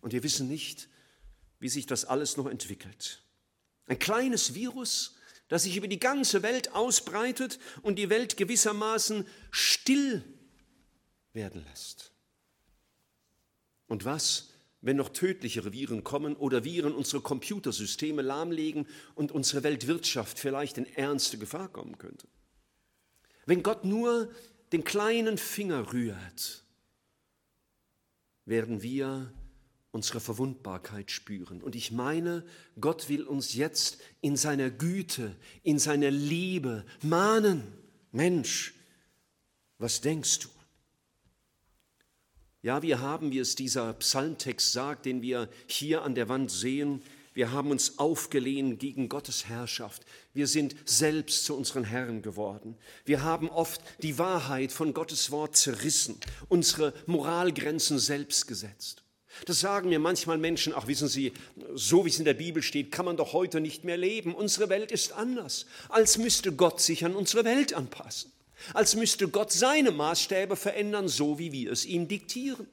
Und 0.00 0.12
wir 0.12 0.22
wissen 0.22 0.48
nicht, 0.48 0.88
wie 1.62 1.68
sich 1.68 1.86
das 1.86 2.04
alles 2.04 2.36
noch 2.36 2.46
entwickelt. 2.46 3.22
Ein 3.86 4.00
kleines 4.00 4.54
Virus, 4.54 5.14
das 5.46 5.62
sich 5.62 5.76
über 5.76 5.86
die 5.86 6.00
ganze 6.00 6.42
Welt 6.42 6.72
ausbreitet 6.72 7.60
und 7.82 8.00
die 8.00 8.10
Welt 8.10 8.36
gewissermaßen 8.36 9.26
still 9.52 10.24
werden 11.32 11.64
lässt. 11.64 12.10
Und 13.86 14.04
was, 14.04 14.48
wenn 14.80 14.96
noch 14.96 15.10
tödlichere 15.10 15.72
Viren 15.72 16.02
kommen 16.02 16.34
oder 16.34 16.64
Viren 16.64 16.94
unsere 16.94 17.22
Computersysteme 17.22 18.22
lahmlegen 18.22 18.88
und 19.14 19.30
unsere 19.30 19.62
Weltwirtschaft 19.62 20.40
vielleicht 20.40 20.78
in 20.78 20.86
ernste 20.86 21.38
Gefahr 21.38 21.68
kommen 21.68 21.96
könnte? 21.96 22.26
Wenn 23.46 23.62
Gott 23.62 23.84
nur 23.84 24.34
den 24.72 24.82
kleinen 24.82 25.38
Finger 25.38 25.92
rührt, 25.92 26.64
werden 28.46 28.82
wir 28.82 29.32
unsere 29.92 30.20
Verwundbarkeit 30.20 31.10
spüren. 31.10 31.62
Und 31.62 31.76
ich 31.76 31.92
meine, 31.92 32.44
Gott 32.80 33.08
will 33.08 33.24
uns 33.24 33.54
jetzt 33.54 33.98
in 34.22 34.36
seiner 34.36 34.70
Güte, 34.70 35.36
in 35.62 35.78
seiner 35.78 36.10
Liebe 36.10 36.84
mahnen. 37.02 37.62
Mensch, 38.10 38.74
was 39.78 40.00
denkst 40.00 40.40
du? 40.40 40.48
Ja, 42.62 42.82
wir 42.82 43.00
haben, 43.00 43.32
wie 43.32 43.38
es 43.38 43.54
dieser 43.54 43.92
Psalmtext 43.94 44.72
sagt, 44.72 45.04
den 45.04 45.20
wir 45.20 45.48
hier 45.66 46.02
an 46.02 46.14
der 46.14 46.28
Wand 46.28 46.50
sehen, 46.50 47.02
wir 47.34 47.50
haben 47.50 47.70
uns 47.70 47.98
aufgelehnt 47.98 48.78
gegen 48.78 49.08
Gottes 49.08 49.46
Herrschaft. 49.46 50.04
Wir 50.34 50.46
sind 50.46 50.76
selbst 50.84 51.44
zu 51.44 51.56
unseren 51.56 51.84
Herren 51.84 52.20
geworden. 52.22 52.76
Wir 53.04 53.22
haben 53.22 53.48
oft 53.48 53.80
die 54.02 54.18
Wahrheit 54.18 54.70
von 54.70 54.92
Gottes 54.92 55.30
Wort 55.30 55.56
zerrissen, 55.56 56.18
unsere 56.48 56.92
Moralgrenzen 57.06 57.98
selbst 57.98 58.46
gesetzt. 58.46 59.01
Das 59.46 59.60
sagen 59.60 59.88
mir 59.88 59.98
manchmal 59.98 60.38
Menschen, 60.38 60.72
ach 60.74 60.86
wissen 60.86 61.08
Sie, 61.08 61.32
so 61.74 62.04
wie 62.04 62.10
es 62.10 62.18
in 62.18 62.24
der 62.24 62.34
Bibel 62.34 62.62
steht, 62.62 62.92
kann 62.92 63.06
man 63.06 63.16
doch 63.16 63.32
heute 63.32 63.60
nicht 63.60 63.84
mehr 63.84 63.96
leben. 63.96 64.34
Unsere 64.34 64.68
Welt 64.68 64.92
ist 64.92 65.12
anders, 65.12 65.66
als 65.88 66.18
müsste 66.18 66.52
Gott 66.52 66.80
sich 66.80 67.04
an 67.04 67.16
unsere 67.16 67.44
Welt 67.44 67.74
anpassen, 67.74 68.30
als 68.74 68.94
müsste 68.94 69.28
Gott 69.28 69.50
seine 69.50 69.90
Maßstäbe 69.90 70.56
verändern, 70.56 71.08
so 71.08 71.38
wie 71.38 71.52
wir 71.52 71.72
es 71.72 71.84
ihm 71.84 72.08
diktieren. 72.08 72.66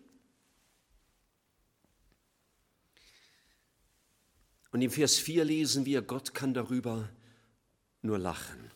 Und 4.71 4.81
im 4.81 4.91
Vers 4.91 5.17
4 5.17 5.45
lesen 5.45 5.85
wir, 5.85 6.01
Gott 6.01 6.33
kann 6.33 6.53
darüber 6.53 7.09
nur 8.01 8.19
lachen. 8.19 8.71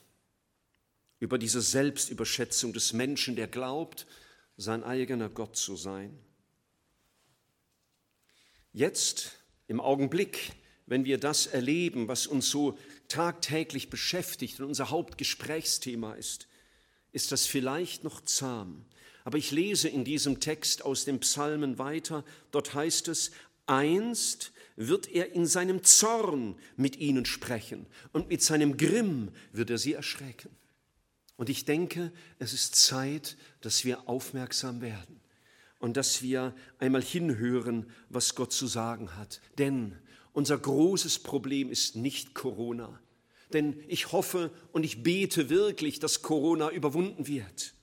Über 1.20 1.38
diese 1.38 1.62
Selbstüberschätzung 1.62 2.74
des 2.74 2.94
Menschen, 2.94 3.36
der 3.36 3.48
glaubt, 3.48 4.08
sein 4.58 4.84
eigener 4.84 5.30
Gott 5.30 5.56
zu 5.56 5.76
sein. 5.76 6.18
Jetzt, 8.74 9.34
im 9.68 9.80
Augenblick, 9.80 10.52
wenn 10.88 11.06
wir 11.06 11.20
das 11.20 11.46
erleben, 11.46 12.08
was 12.08 12.26
uns 12.26 12.50
so 12.50 12.76
tagtäglich 13.08 13.92
beschäftigt 13.92 14.60
und 14.60 14.66
unser 14.66 14.90
Hauptgesprächsthema 14.90 16.14
ist, 16.16 16.48
ist 17.12 17.32
das 17.32 17.46
vielleicht 17.46 18.04
noch 18.04 18.22
zahm. 18.22 18.86
Aber 19.26 19.38
ich 19.38 19.52
lese 19.52 19.90
in 19.90 20.04
diesem 20.04 20.40
Text 20.40 20.84
aus 20.84 21.06
den 21.06 21.20
Psalmen 21.20 21.78
weiter, 21.78 22.26
dort 22.50 22.74
heißt 22.74 23.10
es, 23.10 23.30
einst 23.68 24.52
wird 24.76 25.08
er 25.08 25.34
in 25.34 25.46
seinem 25.46 25.84
Zorn 25.84 26.56
mit 26.76 26.98
ihnen 26.98 27.26
sprechen 27.26 27.86
und 28.12 28.28
mit 28.30 28.42
seinem 28.42 28.76
Grimm 28.76 29.32
wird 29.52 29.70
er 29.70 29.78
sie 29.78 29.94
erschrecken. 29.94 30.50
Und 31.36 31.50
ich 31.50 31.66
denke, 31.66 32.12
es 32.40 32.54
ist 32.54 32.76
Zeit, 32.76 33.38
dass 33.62 33.86
wir 33.86 34.10
aufmerksam 34.10 34.82
werden 34.82 35.23
und 35.84 35.98
dass 35.98 36.22
wir 36.22 36.56
einmal 36.80 37.02
hinhören, 37.02 37.92
was 38.08 38.36
Gott 38.36 38.54
zu 38.54 38.68
sagen 38.68 39.18
hat. 39.18 39.42
Denn 39.58 39.98
unser 40.32 40.58
großes 40.58 41.20
Problem 41.20 41.70
ist 41.70 41.98
nicht 41.98 42.34
Corona. 42.34 43.02
Denn 43.52 43.84
ich 43.90 44.14
hoffe 44.14 44.50
und 44.72 44.86
ich 44.86 45.04
bete 45.04 45.50
wirklich, 45.50 46.00
dass 46.00 46.22
Corona 46.22 46.70
überwunden 46.70 47.28
wird. 47.28 47.74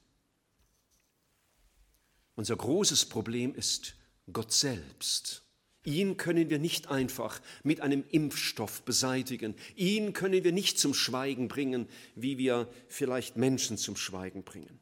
Unser 2.37 2.57
großes 2.57 3.05
Problem 3.05 3.55
ist 3.55 3.97
Gott 4.33 4.51
selbst. 4.55 5.43
Ihn 5.85 6.17
können 6.17 6.49
wir 6.49 6.59
nicht 6.59 6.89
einfach 6.89 7.43
mit 7.65 7.83
einem 7.83 8.05
Impfstoff 8.09 8.81
beseitigen. 8.81 9.55
Ihn 9.77 10.15
können 10.15 10.43
wir 10.43 10.53
nicht 10.53 10.79
zum 10.79 10.95
Schweigen 10.95 11.49
bringen, 11.49 11.87
wie 12.15 12.39
wir 12.39 12.67
vielleicht 12.89 13.37
Menschen 13.37 13.77
zum 13.77 13.97
Schweigen 13.97 14.43
bringen. 14.43 14.80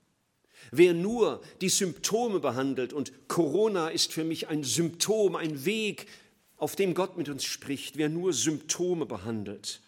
Wer 0.71 0.95
nur 0.95 1.41
die 1.61 1.69
Symptome 1.69 2.41
behandelt, 2.41 2.93
und 2.93 3.13
Corona 3.29 3.89
ist 3.89 4.13
für 4.13 4.25
mich 4.25 4.49
ein 4.49 4.65
Symptom, 4.65 5.37
ein 5.37 5.65
Weg, 5.65 6.07
auf 6.57 6.77
dem 6.77 6.95
Gott 6.95 7.17
mit 7.17 7.29
uns 7.29 7.45
spricht, 7.45 7.97
wer 7.97 8.09
nur 8.09 8.33
Symptome 8.33 9.07
behandelt 9.07 9.81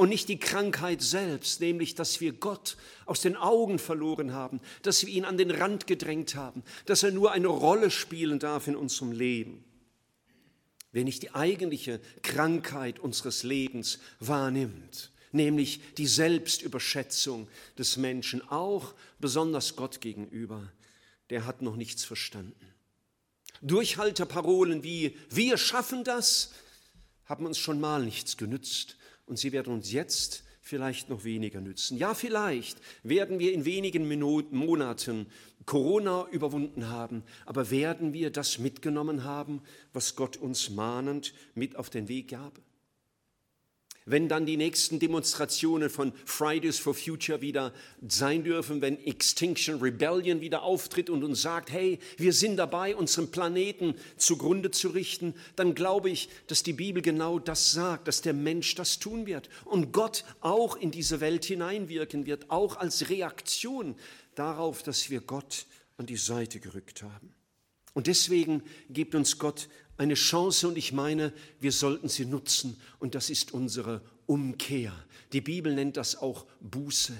und 0.00 0.08
nicht 0.08 0.30
die 0.30 0.38
Krankheit 0.38 1.02
selbst, 1.02 1.60
nämlich 1.60 1.94
dass 1.94 2.22
wir 2.22 2.32
Gott 2.32 2.78
aus 3.04 3.20
den 3.20 3.36
Augen 3.36 3.78
verloren 3.78 4.32
haben, 4.32 4.62
dass 4.80 5.04
wir 5.04 5.12
ihn 5.12 5.26
an 5.26 5.36
den 5.36 5.50
Rand 5.50 5.86
gedrängt 5.86 6.36
haben, 6.36 6.62
dass 6.86 7.02
er 7.02 7.10
nur 7.10 7.32
eine 7.32 7.48
Rolle 7.48 7.90
spielen 7.90 8.38
darf 8.38 8.66
in 8.66 8.76
unserem 8.76 9.12
Leben. 9.12 9.62
Wer 10.90 11.04
nicht 11.04 11.22
die 11.22 11.34
eigentliche 11.34 12.00
Krankheit 12.22 12.98
unseres 12.98 13.42
Lebens 13.42 13.98
wahrnimmt, 14.20 15.09
nämlich 15.32 15.80
die 15.96 16.06
Selbstüberschätzung 16.06 17.48
des 17.78 17.96
Menschen, 17.96 18.46
auch 18.48 18.94
besonders 19.18 19.76
Gott 19.76 20.00
gegenüber, 20.00 20.72
der 21.30 21.46
hat 21.46 21.62
noch 21.62 21.76
nichts 21.76 22.04
verstanden. 22.04 22.54
Durchhalterparolen 23.62 24.82
wie 24.82 25.16
wir 25.28 25.58
schaffen 25.58 26.04
das 26.04 26.52
haben 27.26 27.46
uns 27.46 27.58
schon 27.58 27.80
mal 27.80 28.02
nichts 28.02 28.36
genützt 28.36 28.96
und 29.26 29.38
sie 29.38 29.52
werden 29.52 29.72
uns 29.72 29.92
jetzt 29.92 30.42
vielleicht 30.60 31.08
noch 31.08 31.24
weniger 31.24 31.60
nützen. 31.60 31.96
Ja, 31.96 32.14
vielleicht 32.14 32.78
werden 33.02 33.38
wir 33.38 33.52
in 33.52 33.64
wenigen 33.64 34.08
Minuten, 34.08 34.56
Monaten 34.56 35.26
Corona 35.64 36.26
überwunden 36.30 36.88
haben, 36.88 37.22
aber 37.46 37.70
werden 37.70 38.12
wir 38.12 38.30
das 38.30 38.58
mitgenommen 38.58 39.24
haben, 39.24 39.62
was 39.92 40.16
Gott 40.16 40.36
uns 40.36 40.70
mahnend 40.70 41.32
mit 41.54 41.76
auf 41.76 41.90
den 41.90 42.08
Weg 42.08 42.28
gab? 42.28 42.60
Wenn 44.06 44.28
dann 44.28 44.46
die 44.46 44.56
nächsten 44.56 44.98
Demonstrationen 44.98 45.90
von 45.90 46.12
Fridays 46.24 46.78
for 46.78 46.94
Future 46.94 47.40
wieder 47.40 47.72
sein 48.06 48.44
dürfen, 48.44 48.80
wenn 48.80 48.98
Extinction 49.04 49.80
Rebellion 49.80 50.40
wieder 50.40 50.62
auftritt 50.62 51.10
und 51.10 51.22
uns 51.22 51.42
sagt, 51.42 51.70
hey, 51.70 51.98
wir 52.16 52.32
sind 52.32 52.56
dabei, 52.56 52.96
unseren 52.96 53.30
Planeten 53.30 53.94
zugrunde 54.16 54.70
zu 54.70 54.88
richten, 54.88 55.34
dann 55.56 55.74
glaube 55.74 56.10
ich, 56.10 56.28
dass 56.46 56.62
die 56.62 56.72
Bibel 56.72 57.02
genau 57.02 57.38
das 57.38 57.72
sagt, 57.72 58.08
dass 58.08 58.22
der 58.22 58.34
Mensch 58.34 58.74
das 58.74 58.98
tun 58.98 59.26
wird 59.26 59.48
und 59.64 59.92
Gott 59.92 60.24
auch 60.40 60.76
in 60.76 60.90
diese 60.90 61.20
Welt 61.20 61.44
hineinwirken 61.44 62.26
wird, 62.26 62.50
auch 62.50 62.76
als 62.76 63.10
Reaktion 63.10 63.96
darauf, 64.34 64.82
dass 64.82 65.10
wir 65.10 65.20
Gott 65.20 65.66
an 65.96 66.06
die 66.06 66.16
Seite 66.16 66.60
gerückt 66.60 67.02
haben. 67.02 67.34
Und 67.92 68.06
deswegen 68.06 68.62
gibt 68.88 69.14
uns 69.14 69.38
Gott 69.38 69.68
eine 70.00 70.14
Chance 70.14 70.66
und 70.66 70.78
ich 70.78 70.92
meine, 70.92 71.30
wir 71.60 71.72
sollten 71.72 72.08
sie 72.08 72.24
nutzen 72.24 72.80
und 73.00 73.14
das 73.14 73.28
ist 73.28 73.52
unsere 73.52 74.00
Umkehr. 74.24 74.94
Die 75.34 75.42
Bibel 75.42 75.74
nennt 75.74 75.98
das 75.98 76.16
auch 76.16 76.46
Buße. 76.60 77.14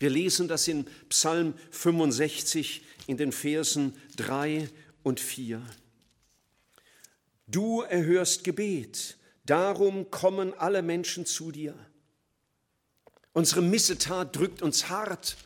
Wir 0.00 0.10
lesen 0.10 0.48
das 0.48 0.66
in 0.66 0.84
Psalm 1.10 1.54
65 1.70 2.82
in 3.06 3.18
den 3.18 3.30
Versen 3.30 3.96
3 4.16 4.68
und 5.04 5.20
4. 5.20 5.62
Du 7.46 7.82
erhörst 7.82 8.42
Gebet, 8.42 9.16
darum 9.46 10.10
kommen 10.10 10.54
alle 10.54 10.82
Menschen 10.82 11.24
zu 11.24 11.52
dir. 11.52 11.76
Unsere 13.32 13.62
Missetat 13.62 14.34
drückt 14.34 14.60
uns 14.60 14.88
hart, 14.88 15.36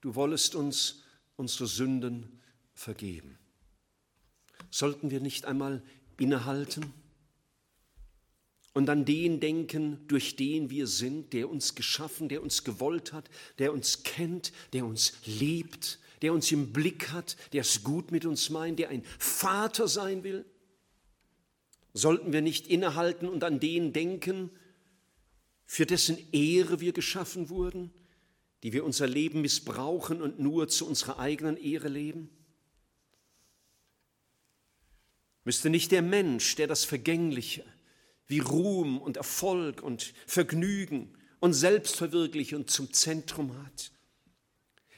du 0.00 0.16
wollest 0.16 0.56
uns 0.56 1.04
unsere 1.36 1.68
Sünden 1.68 2.40
vergeben. 2.74 3.38
Sollten 4.72 5.10
wir 5.10 5.20
nicht 5.20 5.44
einmal 5.44 5.82
innehalten 6.18 6.92
und 8.72 8.88
an 8.88 9.04
den 9.04 9.38
denken, 9.38 9.98
durch 10.08 10.34
den 10.34 10.70
wir 10.70 10.86
sind, 10.86 11.34
der 11.34 11.50
uns 11.50 11.74
geschaffen, 11.74 12.30
der 12.30 12.42
uns 12.42 12.64
gewollt 12.64 13.12
hat, 13.12 13.28
der 13.58 13.74
uns 13.74 14.02
kennt, 14.02 14.50
der 14.72 14.86
uns 14.86 15.12
liebt, 15.26 15.98
der 16.22 16.32
uns 16.32 16.50
im 16.52 16.72
Blick 16.72 17.10
hat, 17.10 17.36
der 17.52 17.60
es 17.60 17.84
gut 17.84 18.12
mit 18.12 18.24
uns 18.24 18.48
meint, 18.48 18.78
der 18.78 18.88
ein 18.88 19.04
Vater 19.18 19.88
sein 19.88 20.24
will? 20.24 20.46
Sollten 21.92 22.32
wir 22.32 22.40
nicht 22.40 22.66
innehalten 22.66 23.28
und 23.28 23.44
an 23.44 23.60
den 23.60 23.92
denken, 23.92 24.50
für 25.66 25.84
dessen 25.84 26.16
Ehre 26.32 26.80
wir 26.80 26.92
geschaffen 26.92 27.50
wurden, 27.50 27.92
die 28.62 28.72
wir 28.72 28.84
unser 28.84 29.06
Leben 29.06 29.42
missbrauchen 29.42 30.22
und 30.22 30.38
nur 30.38 30.68
zu 30.68 30.86
unserer 30.86 31.18
eigenen 31.18 31.58
Ehre 31.58 31.88
leben? 31.88 32.30
Müsste 35.44 35.70
nicht 35.70 35.90
der 35.90 36.02
Mensch, 36.02 36.54
der 36.54 36.66
das 36.66 36.84
Vergängliche 36.84 37.64
wie 38.26 38.38
Ruhm 38.38 38.98
und 38.98 39.16
Erfolg 39.16 39.82
und 39.82 40.14
Vergnügen 40.26 41.14
und 41.40 41.52
Selbstverwirklichung 41.52 42.68
zum 42.68 42.92
Zentrum 42.92 43.56
hat, 43.64 43.90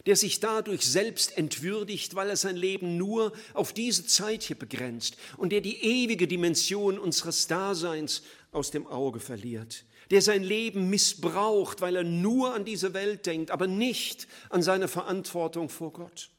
der 0.07 0.17
sich 0.17 0.41
dadurch 0.41 0.83
selbst 0.83 1.37
entwürdigt, 1.39 2.15
weil 2.15 2.29
er 2.29 2.37
sein 2.37 2.57
Leben 2.57 2.99
nur 2.99 3.33
auf 3.55 3.73
diese 3.73 4.07
Zeit 4.07 4.43
hier 4.43 4.59
begrenzt 4.59 5.17
und 5.39 5.51
der 5.51 5.63
die 5.63 5.83
ewige 5.83 6.29
Dimension 6.29 6.99
unseres 6.99 7.47
Daseins 7.47 8.23
aus 8.53 8.71
dem 8.71 8.87
Auge 8.87 9.21
verliert, 9.21 9.87
der 10.11 10.21
sein 10.21 10.45
Leben 10.45 10.91
missbraucht, 10.91 11.81
weil 11.81 11.97
er 11.97 12.05
nur 12.05 12.55
an 12.55 12.67
diese 12.67 12.93
Welt 12.93 13.25
denkt, 13.25 13.51
aber 13.51 13.67
nicht 13.67 14.29
an 14.51 14.63
seine 14.63 14.89
Verantwortung 14.89 15.71
vor 15.71 15.95
Gott. 15.95 16.31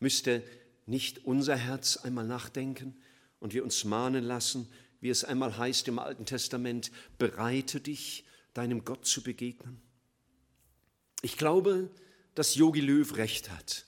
Müsste 0.00 0.42
nicht 0.86 1.24
unser 1.24 1.56
Herz 1.56 1.98
einmal 1.98 2.26
nachdenken 2.26 2.96
und 3.44 3.52
wir 3.52 3.62
uns 3.62 3.84
mahnen 3.84 4.24
lassen, 4.24 4.66
wie 5.02 5.10
es 5.10 5.22
einmal 5.22 5.58
heißt 5.58 5.86
im 5.88 5.98
Alten 5.98 6.24
Testament, 6.24 6.90
bereite 7.18 7.78
dich, 7.78 8.24
deinem 8.54 8.86
Gott 8.86 9.04
zu 9.04 9.22
begegnen? 9.22 9.82
Ich 11.20 11.36
glaube, 11.36 11.90
dass 12.34 12.54
Yogi 12.54 12.80
Löw 12.80 13.14
recht 13.18 13.50
hat. 13.50 13.84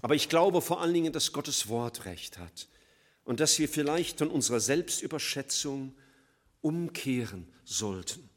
Aber 0.00 0.14
ich 0.14 0.30
glaube 0.30 0.62
vor 0.62 0.80
allen 0.80 0.94
Dingen, 0.94 1.12
dass 1.12 1.34
Gottes 1.34 1.68
Wort 1.68 2.06
recht 2.06 2.38
hat 2.38 2.68
und 3.24 3.38
dass 3.38 3.58
wir 3.58 3.68
vielleicht 3.68 4.16
von 4.16 4.28
unserer 4.28 4.60
Selbstüberschätzung 4.60 5.94
umkehren 6.62 7.46
sollten 7.66 8.30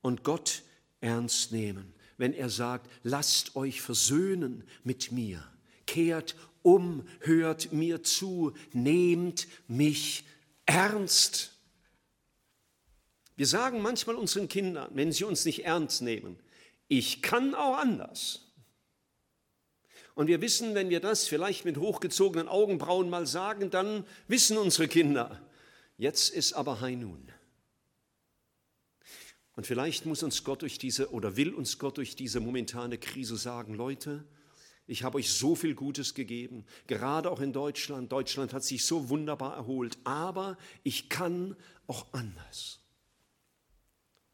und 0.00 0.22
Gott 0.22 0.62
ernst 1.00 1.50
nehmen, 1.50 1.92
wenn 2.18 2.34
er 2.34 2.50
sagt, 2.50 2.88
lasst 3.02 3.56
euch 3.56 3.80
versöhnen 3.80 4.62
mit 4.84 5.10
mir, 5.10 5.44
kehrt 5.86 6.36
um, 6.62 7.06
hört 7.20 7.72
mir 7.72 8.02
zu, 8.02 8.52
nehmt 8.72 9.46
mich 9.68 10.24
ernst. 10.66 11.52
Wir 13.36 13.46
sagen 13.46 13.82
manchmal 13.82 14.16
unseren 14.16 14.48
Kindern, 14.48 14.90
wenn 14.94 15.12
sie 15.12 15.24
uns 15.24 15.44
nicht 15.44 15.64
ernst 15.64 16.02
nehmen, 16.02 16.38
ich 16.88 17.22
kann 17.22 17.54
auch 17.54 17.78
anders. 17.78 18.52
Und 20.14 20.26
wir 20.26 20.42
wissen, 20.42 20.74
wenn 20.74 20.90
wir 20.90 21.00
das 21.00 21.26
vielleicht 21.26 21.64
mit 21.64 21.78
hochgezogenen 21.78 22.48
Augenbrauen 22.48 23.08
mal 23.08 23.26
sagen, 23.26 23.70
dann 23.70 24.06
wissen 24.28 24.58
unsere 24.58 24.88
Kinder, 24.88 25.40
jetzt 25.96 26.28
ist 26.30 26.52
aber 26.52 26.80
High 26.80 26.98
Noon. 26.98 27.32
Und 29.54 29.66
vielleicht 29.66 30.06
muss 30.06 30.22
uns 30.22 30.44
Gott 30.44 30.62
durch 30.62 30.78
diese 30.78 31.12
oder 31.12 31.36
will 31.36 31.54
uns 31.54 31.78
Gott 31.78 31.96
durch 31.98 32.16
diese 32.16 32.40
momentane 32.40 32.98
Krise 32.98 33.36
sagen, 33.36 33.74
Leute, 33.74 34.24
ich 34.86 35.04
habe 35.04 35.18
euch 35.18 35.30
so 35.30 35.54
viel 35.54 35.74
Gutes 35.74 36.14
gegeben, 36.14 36.64
gerade 36.86 37.30
auch 37.30 37.40
in 37.40 37.52
Deutschland. 37.52 38.10
Deutschland 38.10 38.52
hat 38.52 38.64
sich 38.64 38.84
so 38.84 39.08
wunderbar 39.08 39.56
erholt, 39.56 39.96
aber 40.04 40.58
ich 40.82 41.08
kann 41.08 41.56
auch 41.86 42.06
anders. 42.12 42.80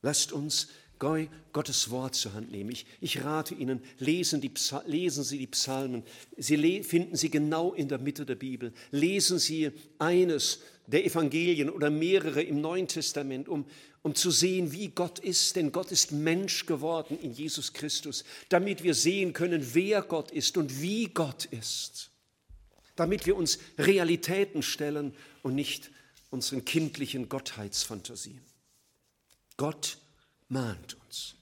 Lasst 0.00 0.32
uns 0.32 0.68
Gottes 0.98 1.90
Wort 1.90 2.14
zur 2.16 2.34
Hand 2.34 2.50
nehmen. 2.50 2.70
Ich, 2.70 2.86
ich 3.00 3.22
rate 3.22 3.54
Ihnen, 3.54 3.80
lesen, 3.98 4.40
die, 4.40 4.52
lesen 4.86 5.22
Sie 5.22 5.38
die 5.38 5.46
Psalmen. 5.46 6.02
Sie 6.36 6.82
finden 6.82 7.14
sie 7.14 7.30
genau 7.30 7.72
in 7.72 7.88
der 7.88 7.98
Mitte 7.98 8.26
der 8.26 8.34
Bibel. 8.34 8.72
Lesen 8.90 9.38
Sie 9.38 9.70
eines 9.98 10.60
der 10.86 11.04
Evangelien 11.04 11.70
oder 11.70 11.90
mehrere 11.90 12.42
im 12.42 12.60
Neuen 12.60 12.88
Testament, 12.88 13.48
um, 13.48 13.66
um 14.08 14.14
zu 14.14 14.30
sehen, 14.30 14.72
wie 14.72 14.88
Gott 14.88 15.18
ist. 15.18 15.54
Denn 15.56 15.70
Gott 15.70 15.92
ist 15.92 16.12
Mensch 16.12 16.64
geworden 16.64 17.18
in 17.20 17.30
Jesus 17.30 17.74
Christus, 17.74 18.24
damit 18.48 18.82
wir 18.82 18.94
sehen 18.94 19.34
können, 19.34 19.74
wer 19.74 20.00
Gott 20.00 20.30
ist 20.30 20.56
und 20.56 20.80
wie 20.80 21.08
Gott 21.08 21.44
ist. 21.44 22.10
Damit 22.96 23.26
wir 23.26 23.36
uns 23.36 23.58
Realitäten 23.76 24.62
stellen 24.62 25.14
und 25.42 25.54
nicht 25.54 25.90
unseren 26.30 26.64
kindlichen 26.64 27.28
Gottheitsfantasien. 27.28 28.40
Gott 29.58 29.98
mahnt 30.48 30.96
uns. 31.06 31.34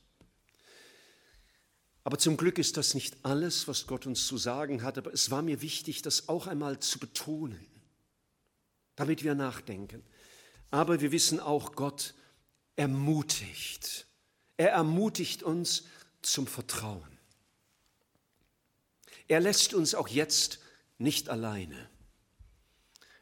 Aber 2.02 2.18
zum 2.18 2.36
Glück 2.36 2.58
ist 2.58 2.76
das 2.76 2.94
nicht 2.94 3.16
alles, 3.22 3.68
was 3.68 3.86
Gott 3.86 4.06
uns 4.06 4.26
zu 4.26 4.38
sagen 4.38 4.82
hat, 4.82 4.98
aber 4.98 5.12
es 5.12 5.30
war 5.30 5.42
mir 5.42 5.62
wichtig, 5.62 6.02
das 6.02 6.28
auch 6.28 6.48
einmal 6.48 6.80
zu 6.80 6.98
betonen, 6.98 7.64
damit 8.96 9.22
wir 9.22 9.36
nachdenken. 9.36 10.02
Aber 10.72 11.00
wir 11.00 11.12
wissen 11.12 11.38
auch, 11.38 11.72
Gott 11.76 12.14
ermutigt. 12.76 14.06
Er 14.56 14.70
ermutigt 14.70 15.42
uns 15.42 15.84
zum 16.22 16.46
Vertrauen. 16.46 17.18
Er 19.28 19.40
lässt 19.40 19.74
uns 19.74 19.94
auch 19.94 20.08
jetzt 20.08 20.60
nicht 20.98 21.28
alleine. 21.28 21.88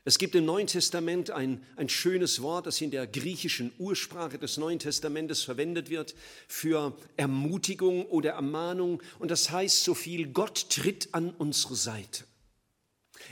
Es 0.06 0.18
gibt 0.18 0.34
im 0.34 0.44
Neuen 0.44 0.66
Testament 0.66 1.30
ein, 1.30 1.64
ein 1.76 1.88
schönes 1.88 2.42
Wort, 2.42 2.66
das 2.66 2.78
in 2.82 2.90
der 2.90 3.06
griechischen 3.06 3.72
Ursprache 3.78 4.38
des 4.38 4.58
Neuen 4.58 4.78
Testamentes 4.78 5.42
verwendet 5.42 5.88
wird 5.88 6.14
für 6.46 6.94
Ermutigung 7.16 8.04
oder 8.06 8.32
Ermahnung. 8.32 9.02
Und 9.18 9.30
das 9.30 9.50
heißt 9.50 9.82
so 9.82 9.94
viel, 9.94 10.28
Gott 10.28 10.68
tritt 10.68 11.08
an 11.12 11.30
unsere 11.30 11.74
Seite. 11.74 12.24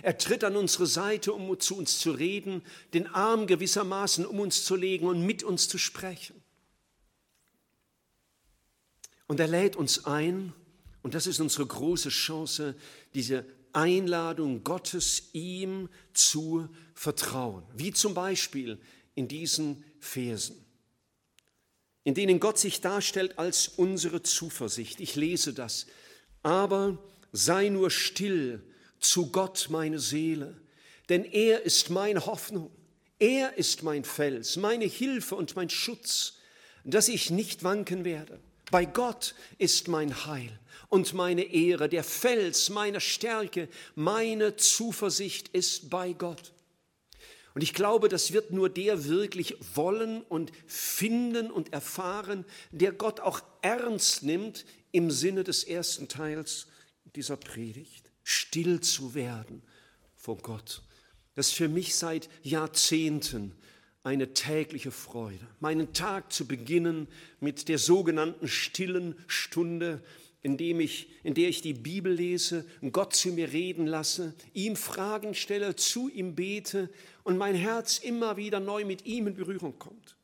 Er 0.00 0.16
tritt 0.16 0.44
an 0.44 0.57
unsere 0.57 0.87
Seite, 0.87 1.33
um 1.33 1.61
zu 1.61 1.76
uns 1.76 1.98
zu 1.98 2.12
reden, 2.12 2.62
den 2.94 3.07
Arm 3.07 3.46
gewissermaßen 3.46 4.24
um 4.24 4.40
uns 4.40 4.64
zu 4.64 4.74
legen 4.74 5.07
und 5.07 5.26
mit 5.26 5.42
uns 5.42 5.68
zu 5.68 5.76
sprechen. 5.76 6.42
Und 9.26 9.40
er 9.40 9.48
lädt 9.48 9.76
uns 9.76 10.07
ein, 10.07 10.52
und 11.02 11.14
das 11.14 11.26
ist 11.26 11.40
unsere 11.40 11.66
große 11.66 12.09
Chance, 12.09 12.74
diese 13.14 13.44
Einladung 13.72 14.64
Gottes, 14.64 15.31
ihm 15.33 15.88
zu 16.12 16.68
vertrauen. 16.94 17.64
Wie 17.74 17.92
zum 17.92 18.14
Beispiel 18.14 18.78
in 19.14 19.28
diesen 19.28 19.85
Versen, 20.00 20.64
in 22.05 22.14
denen 22.14 22.40
Gott 22.40 22.59
sich 22.59 22.81
darstellt 22.81 23.38
als 23.38 23.68
unsere 23.68 24.22
Zuversicht. 24.22 25.00
Ich 25.00 25.14
lese 25.14 25.55
das. 25.55 25.87
Aber 26.42 26.98
sei 27.33 27.68
nur 27.68 27.90
still 27.90 28.62
zu 29.02 29.30
Gott, 29.30 29.66
meine 29.68 29.98
Seele, 29.98 30.60
denn 31.08 31.24
er 31.24 31.62
ist 31.62 31.90
meine 31.90 32.26
Hoffnung. 32.26 32.70
Er 33.18 33.56
ist 33.56 33.82
mein 33.82 34.04
Fels, 34.04 34.56
meine 34.56 34.84
Hilfe 34.84 35.36
und 35.36 35.54
mein 35.54 35.70
Schutz, 35.70 36.38
dass 36.84 37.08
ich 37.08 37.30
nicht 37.30 37.62
wanken 37.62 38.04
werde. 38.04 38.40
Bei 38.70 38.84
Gott 38.84 39.34
ist 39.58 39.86
mein 39.88 40.26
Heil 40.26 40.58
und 40.88 41.14
meine 41.14 41.42
Ehre, 41.42 41.88
der 41.88 42.04
Fels 42.04 42.70
meiner 42.70 43.00
Stärke, 43.00 43.68
meine 43.94 44.56
Zuversicht 44.56 45.48
ist 45.48 45.90
bei 45.90 46.14
Gott. 46.14 46.52
Und 47.54 47.62
ich 47.62 47.74
glaube, 47.74 48.08
das 48.08 48.32
wird 48.32 48.50
nur 48.50 48.70
der 48.70 49.04
wirklich 49.04 49.56
wollen 49.74 50.22
und 50.22 50.52
finden 50.66 51.50
und 51.50 51.72
erfahren, 51.72 52.44
der 52.70 52.92
Gott 52.92 53.20
auch 53.20 53.42
ernst 53.60 54.22
nimmt 54.22 54.64
im 54.90 55.10
Sinne 55.10 55.44
des 55.44 55.64
ersten 55.64 56.08
Teils 56.08 56.66
dieser 57.14 57.36
Predigt. 57.36 58.01
Still 58.22 58.80
zu 58.80 59.14
werden 59.14 59.62
vor 60.14 60.38
Gott. 60.38 60.82
Das 61.35 61.48
ist 61.48 61.54
für 61.54 61.68
mich 61.68 61.94
seit 61.94 62.28
Jahrzehnten 62.42 63.54
eine 64.04 64.35
tägliche 64.35 64.90
Freude, 64.90 65.46
meinen 65.61 65.92
Tag 65.92 66.32
zu 66.32 66.46
beginnen 66.46 67.08
mit 67.40 67.68
der 67.68 67.78
sogenannten 67.78 68.48
stillen 68.48 69.14
Stunde, 69.28 70.02
indem 70.42 70.80
ich, 70.80 71.08
in 71.22 71.35
der 71.35 71.48
ich 71.48 71.62
die 71.62 71.72
Bibel 71.72 72.12
lese, 72.12 72.66
Gott 72.90 73.14
zu 73.14 73.28
mir 73.28 73.52
reden 73.52 73.87
lasse, 73.87 74.35
ihm 74.52 74.74
Fragen 74.74 75.35
stelle, 75.35 75.76
zu 75.76 76.08
ihm 76.08 76.35
bete 76.35 76.90
und 77.22 77.38
mein 77.38 77.54
Herz 77.54 77.98
immer 77.98 78.37
wieder 78.37 78.58
neu 78.58 78.85
mit 78.85 79.06
ihm 79.06 79.28
in 79.28 79.35
Berührung 79.35 79.78
kommt. 79.78 80.16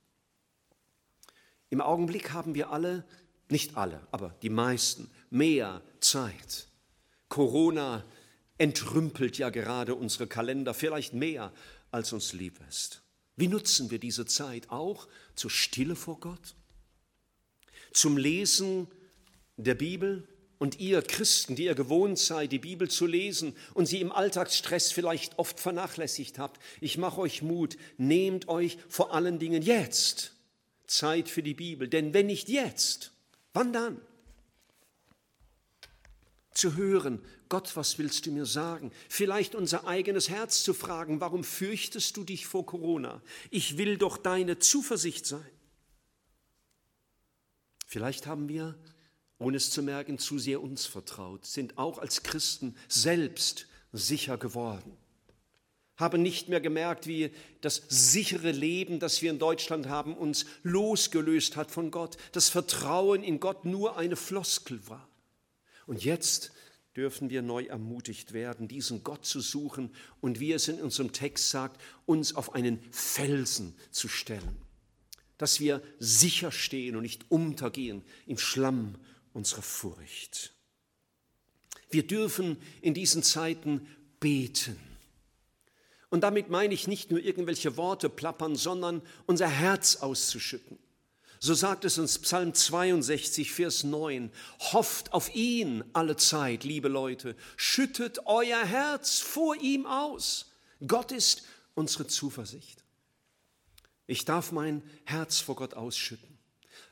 Im 1.71 1.81
Augenblick 1.81 2.33
haben 2.33 2.55
wir 2.55 2.71
alle, 2.71 3.05
nicht 3.49 3.77
alle, 3.77 4.07
aber 4.11 4.35
die 4.43 4.51
meisten, 4.51 5.09
mehr 5.31 5.83
Zeit. 6.01 6.68
Corona 7.29 8.05
entrümpelt 8.59 9.39
ja 9.39 9.51
gerade 9.51 9.95
unsere 9.95 10.27
Kalender, 10.27 10.75
vielleicht 10.75 11.15
mehr, 11.15 11.53
als 11.91 12.13
uns 12.13 12.33
lieb 12.33 12.59
ist. 12.69 13.03
Wie 13.37 13.49
nutzen 13.49 13.91
wir 13.91 13.99
diese 13.99 14.27
Zeit 14.27 14.71
auch 14.71 15.07
zur 15.35 15.51
Stille 15.51 15.95
vor 15.95 16.19
Gott? 16.21 16.55
Zum 17.93 18.17
Lesen 18.17 18.89
der 19.57 19.75
Bibel 19.75 20.27
und 20.59 20.81
ihr 20.81 21.03
Christen, 21.03 21.55
die 21.55 21.65
ihr 21.65 21.75
gewohnt 21.75 22.19
seid, 22.19 22.51
die 22.51 22.59
Bibel 22.59 22.91
zu 22.91 23.07
lesen 23.07 23.55
und 23.75 23.87
sie 23.87 24.01
im 24.01 24.11
Alltagsstress 24.11 24.91
vielleicht 24.91 25.39
oft 25.39 25.61
vernachlässigt 25.61 26.39
habt, 26.39 26.61
ich 26.81 26.99
mache 26.99 27.21
euch 27.21 27.43
Mut, 27.43 27.77
nehmt 27.97 28.49
euch 28.49 28.77
vor 28.89 29.15
allen 29.15 29.39
Dingen 29.39 29.63
jetzt 29.63 30.33
Zeit 30.87 31.29
für 31.29 31.43
die 31.43 31.55
Bibel. 31.55 31.87
Denn 31.87 32.13
wenn 32.15 32.27
nicht 32.27 32.49
jetzt, 32.49 33.13
wann 33.53 33.73
dann? 33.73 34.01
Zu 36.59 36.75
hören, 36.75 37.23
Gott, 37.49 37.77
was 37.77 37.99
willst 37.99 38.27
du 38.27 38.33
mir 38.33 38.45
sagen? 38.45 38.91
Vielleicht 39.09 39.55
unser 39.55 39.87
eigenes 39.87 40.29
Herz 40.29 40.65
zu 40.65 40.75
fragen, 40.75 41.21
warum 41.21 41.45
fürchtest 41.45 42.17
du 42.17 42.25
dich 42.25 42.47
vor 42.47 42.67
Corona? 42.67 43.23
Ich 43.51 43.79
will 43.79 43.97
doch 43.97 44.17
deine 44.17 44.59
Zuversicht 44.59 45.25
sein. 45.25 45.51
Vielleicht 47.87 48.27
haben 48.27 48.49
wir 48.49 48.77
ohne 49.39 49.57
es 49.57 49.71
zu 49.71 49.83
merken, 49.83 50.19
zu 50.19 50.39
sehr 50.39 50.61
uns 50.61 50.87
vertraut, 50.87 51.47
sind 51.47 51.79
auch 51.79 51.99
als 51.99 52.23
Christen 52.23 52.77
selbst 52.89 53.67
sicher 53.93 54.37
geworden, 54.37 54.97
haben 55.97 56.23
nicht 56.23 56.49
mehr 56.49 56.61
gemerkt, 56.61 57.07
wie 57.07 57.31
das 57.61 57.83
sichere 57.89 58.51
Leben, 58.51 58.99
das 58.99 59.23
wir 59.23 59.31
in 59.31 59.39
Deutschland 59.39 59.89
haben, 59.89 60.17
uns 60.17 60.45
losgelöst 60.63 61.57
hat 61.57 61.71
von 61.71 61.91
Gott, 61.91 62.17
das 62.33 62.49
Vertrauen 62.49 63.23
in 63.23 63.41
Gott 63.41 63.65
nur 63.65 63.97
eine 63.97 64.17
Floskel 64.17 64.81
war. 64.89 65.08
Und 65.89 66.05
jetzt 66.05 66.53
dürfen 66.97 67.31
wir 67.31 67.41
neu 67.41 67.65
ermutigt 67.65 68.35
werden, 68.35 68.69
diesen 68.69 69.03
Gott 69.03 69.25
zu 69.25 69.41
suchen 69.41 69.91
und 70.21 70.39
wie 70.39 70.53
es 70.53 70.69
in 70.69 70.83
unserem 70.83 71.13
Text 71.13 71.49
sagt, 71.49 71.81
uns 72.05 72.37
auf 72.37 72.55
einen 72.55 72.79
Felsen 72.91 73.75
zu 73.91 74.07
stellen, 74.07 74.59
dass 75.39 75.61
wir 75.61 75.83
sicher 75.99 76.53
stehen 76.53 76.95
und 76.95 77.03
nicht 77.03 77.31
untergehen 77.31 78.05
im 78.27 78.37
Schlamm 78.37 78.97
unserer 79.33 79.63
Furcht. 79.63 80.53
Wir 81.89 82.07
dürfen 82.07 82.59
in 82.83 82.93
diesen 82.93 83.23
Zeiten 83.23 83.89
beten. 84.21 84.79
Und 86.11 86.21
damit 86.21 86.51
meine 86.51 86.75
ich 86.75 86.87
nicht 86.87 87.11
nur 87.11 87.21
irgendwelche 87.21 87.79
Worte 87.79 88.11
plappern, 88.11 88.57
sondern 88.57 89.01
unser 89.25 89.49
Herz 89.49 89.97
auszuschütten. 89.97 90.79
So 91.41 91.55
sagt 91.55 91.85
es 91.85 91.99
uns 91.99 92.19
Psalm 92.19 92.53
62, 92.53 93.53
Vers 93.53 93.85
9. 93.85 94.31
Hofft 94.73 95.13
auf 95.13 95.35
ihn 95.35 95.85
alle 95.93 96.17
Zeit, 96.17 96.65
liebe 96.65 96.89
Leute. 96.89 97.37
Schüttet 97.57 98.27
euer 98.27 98.65
Herz 98.65 99.21
vor 99.21 99.57
ihm 99.57 99.87
aus. 99.87 100.53
Gott 100.87 101.13
ist 101.13 101.45
unsere 101.75 102.07
Zuversicht. 102.07 102.83
Ich 104.07 104.25
darf 104.25 104.53
mein 104.53 104.83
Herz 105.05 105.39
vor 105.39 105.55
Gott 105.55 105.75
ausschütten. 105.75 106.39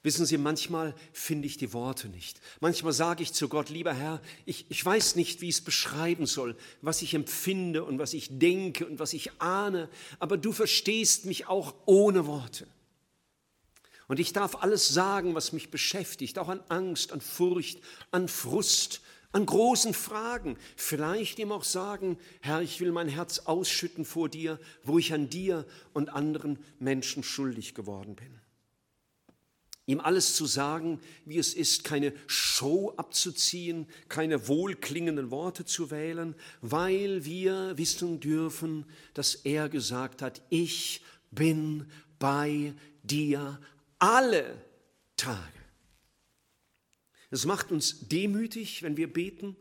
Wissen 0.02 0.26
Sie, 0.26 0.38
manchmal 0.38 0.94
finde 1.12 1.46
ich 1.46 1.56
die 1.56 1.72
Worte 1.72 2.08
nicht. 2.08 2.40
Manchmal 2.60 2.92
sage 2.92 3.24
ich 3.24 3.32
zu 3.32 3.48
Gott, 3.48 3.70
lieber 3.70 3.92
Herr, 3.92 4.20
ich, 4.44 4.66
ich 4.68 4.84
weiß 4.84 5.16
nicht, 5.16 5.40
wie 5.40 5.48
ich 5.48 5.56
es 5.56 5.60
beschreiben 5.62 6.26
soll, 6.26 6.56
was 6.80 7.02
ich 7.02 7.14
empfinde 7.14 7.82
und 7.82 7.98
was 7.98 8.14
ich 8.14 8.38
denke 8.38 8.86
und 8.86 9.00
was 9.00 9.14
ich 9.14 9.40
ahne, 9.40 9.88
aber 10.20 10.36
du 10.36 10.52
verstehst 10.52 11.24
mich 11.24 11.48
auch 11.48 11.74
ohne 11.86 12.26
Worte. 12.26 12.68
Und 14.08 14.20
ich 14.20 14.32
darf 14.32 14.62
alles 14.62 14.88
sagen, 14.88 15.34
was 15.34 15.52
mich 15.52 15.70
beschäftigt, 15.70 16.38
auch 16.38 16.48
an 16.48 16.62
Angst, 16.68 17.12
an 17.12 17.20
Furcht, 17.20 17.80
an 18.10 18.28
Frust, 18.28 19.00
an 19.32 19.46
großen 19.46 19.94
Fragen. 19.94 20.56
Vielleicht 20.76 21.38
ihm 21.38 21.52
auch 21.52 21.64
sagen, 21.64 22.18
Herr, 22.40 22.62
ich 22.62 22.80
will 22.80 22.92
mein 22.92 23.08
Herz 23.08 23.40
ausschütten 23.40 24.04
vor 24.04 24.28
dir, 24.28 24.60
wo 24.84 24.98
ich 24.98 25.12
an 25.12 25.28
dir 25.28 25.66
und 25.92 26.08
anderen 26.10 26.58
Menschen 26.78 27.22
schuldig 27.22 27.74
geworden 27.74 28.14
bin. 28.14 28.40
Ihm 29.88 30.00
alles 30.00 30.34
zu 30.34 30.46
sagen, 30.46 31.00
wie 31.24 31.38
es 31.38 31.54
ist, 31.54 31.84
keine 31.84 32.12
Show 32.26 32.92
abzuziehen, 32.96 33.86
keine 34.08 34.48
wohlklingenden 34.48 35.30
Worte 35.30 35.64
zu 35.64 35.92
wählen, 35.92 36.34
weil 36.60 37.24
wir 37.24 37.78
wissen 37.78 38.18
dürfen, 38.18 38.84
dass 39.14 39.36
er 39.36 39.68
gesagt 39.68 40.22
hat, 40.22 40.42
ich 40.50 41.02
bin 41.30 41.86
bei 42.18 42.74
dir 43.04 43.60
alle 43.98 44.62
Tage. 45.16 45.40
Es 47.30 47.44
macht 47.44 47.72
uns 47.72 48.08
demütig, 48.08 48.82
wenn 48.82 48.96
wir 48.96 49.12
beten, 49.12 49.56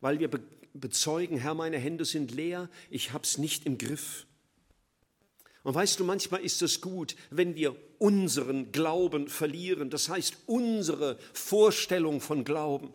weil 0.00 0.18
wir 0.18 0.30
bezeugen, 0.72 1.38
Herr, 1.38 1.54
meine 1.54 1.78
Hände 1.78 2.04
sind 2.04 2.30
leer, 2.30 2.68
ich 2.90 3.12
hab's 3.12 3.38
nicht 3.38 3.66
im 3.66 3.78
Griff. 3.78 4.26
Und 5.64 5.74
weißt 5.74 5.98
du, 6.00 6.04
manchmal 6.04 6.40
ist 6.40 6.62
es 6.62 6.80
gut, 6.80 7.16
wenn 7.30 7.56
wir 7.56 7.76
unseren 7.98 8.70
Glauben 8.72 9.28
verlieren, 9.28 9.90
das 9.90 10.08
heißt 10.08 10.36
unsere 10.46 11.18
Vorstellung 11.32 12.20
von 12.20 12.44
Glauben, 12.44 12.94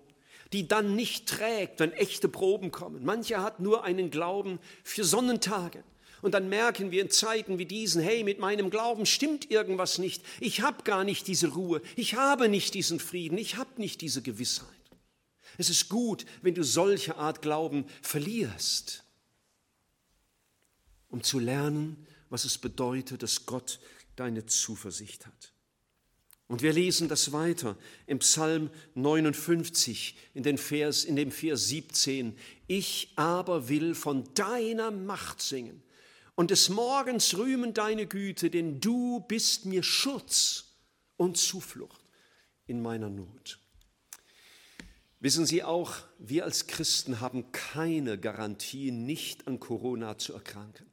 die 0.53 0.67
dann 0.67 0.95
nicht 0.95 1.27
trägt, 1.27 1.79
wenn 1.79 1.91
echte 1.91 2.29
Proben 2.29 2.71
kommen. 2.71 3.03
Mancher 3.03 3.43
hat 3.43 3.59
nur 3.59 3.83
einen 3.83 4.09
Glauben 4.09 4.59
für 4.83 5.03
Sonnentage. 5.03 5.83
Und 6.23 6.31
dann 6.31 6.47
merken 6.47 6.91
wir 6.91 7.01
in 7.01 7.09
Zeiten 7.09 7.59
wie 7.59 7.65
diesen, 7.65 8.01
hey, 8.01 8.23
mit 8.23 8.39
meinem 8.39 8.69
Glauben 8.69 9.05
stimmt 9.05 9.51
irgendwas 9.51 9.97
nicht. 9.97 10.23
Ich 10.39 10.61
habe 10.61 10.83
gar 10.83 11.03
nicht 11.03 11.27
diese 11.27 11.49
Ruhe. 11.49 11.81
Ich 11.97 12.15
habe 12.15 12.47
nicht 12.47 12.75
diesen 12.75 13.01
Frieden. 13.01 13.37
Ich 13.37 13.57
habe 13.57 13.69
nicht 13.75 13.99
diese 13.99 14.21
Gewissheit. 14.21 14.69
Es 15.57 15.69
ist 15.69 15.89
gut, 15.89 16.25
wenn 16.41 16.55
du 16.55 16.63
solche 16.63 17.17
Art 17.17 17.41
Glauben 17.41 17.85
verlierst, 18.01 19.03
um 21.09 21.21
zu 21.21 21.39
lernen, 21.39 22.07
was 22.29 22.45
es 22.45 22.57
bedeutet, 22.57 23.21
dass 23.21 23.45
Gott 23.45 23.81
deine 24.15 24.45
Zuversicht 24.45 25.25
hat. 25.25 25.51
Und 26.47 26.61
wir 26.61 26.71
lesen 26.71 27.09
das 27.09 27.33
weiter 27.33 27.77
im 28.07 28.19
Psalm 28.19 28.69
59, 28.95 30.15
in, 30.33 30.43
den 30.43 30.57
Vers, 30.57 31.03
in 31.03 31.17
dem 31.17 31.31
Vers 31.31 31.67
17. 31.67 32.37
Ich 32.67 33.11
aber 33.17 33.67
will 33.67 33.93
von 33.93 34.23
deiner 34.35 34.89
Macht 34.89 35.41
singen 35.41 35.82
und 36.35 36.51
des 36.51 36.69
Morgens 36.69 37.37
rühmen 37.37 37.73
deine 37.73 38.07
Güte, 38.07 38.49
denn 38.49 38.79
du 38.79 39.19
bist 39.21 39.65
mir 39.65 39.83
Schutz 39.83 40.65
und 41.17 41.37
Zuflucht 41.37 42.03
in 42.65 42.81
meiner 42.81 43.09
Not. 43.09 43.59
Wissen 45.19 45.45
Sie 45.45 45.63
auch, 45.63 45.95
wir 46.19 46.43
als 46.43 46.67
Christen 46.67 47.21
haben 47.21 47.51
keine 47.51 48.17
Garantie, 48.17 48.91
nicht 48.91 49.47
an 49.47 49.59
Corona 49.59 50.17
zu 50.17 50.33
erkranken. 50.33 50.85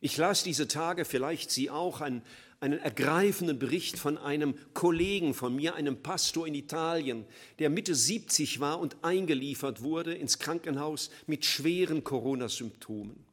Ich 0.00 0.18
las 0.18 0.42
diese 0.42 0.68
Tage, 0.68 1.06
vielleicht 1.06 1.50
Sie 1.50 1.70
auch, 1.70 2.02
einen, 2.02 2.22
einen 2.60 2.78
ergreifenden 2.78 3.58
Bericht 3.58 3.98
von 3.98 4.18
einem 4.18 4.54
Kollegen 4.74 5.32
von 5.32 5.56
mir, 5.56 5.74
einem 5.74 6.02
Pastor 6.02 6.46
in 6.46 6.54
Italien, 6.54 7.24
der 7.58 7.70
Mitte 7.70 7.94
70 7.94 8.60
war 8.60 8.78
und 8.80 9.02
eingeliefert 9.02 9.82
wurde 9.82 10.12
ins 10.12 10.38
Krankenhaus 10.38 11.10
mit 11.26 11.46
schweren 11.46 12.04
Corona-Symptomen. 12.04 13.24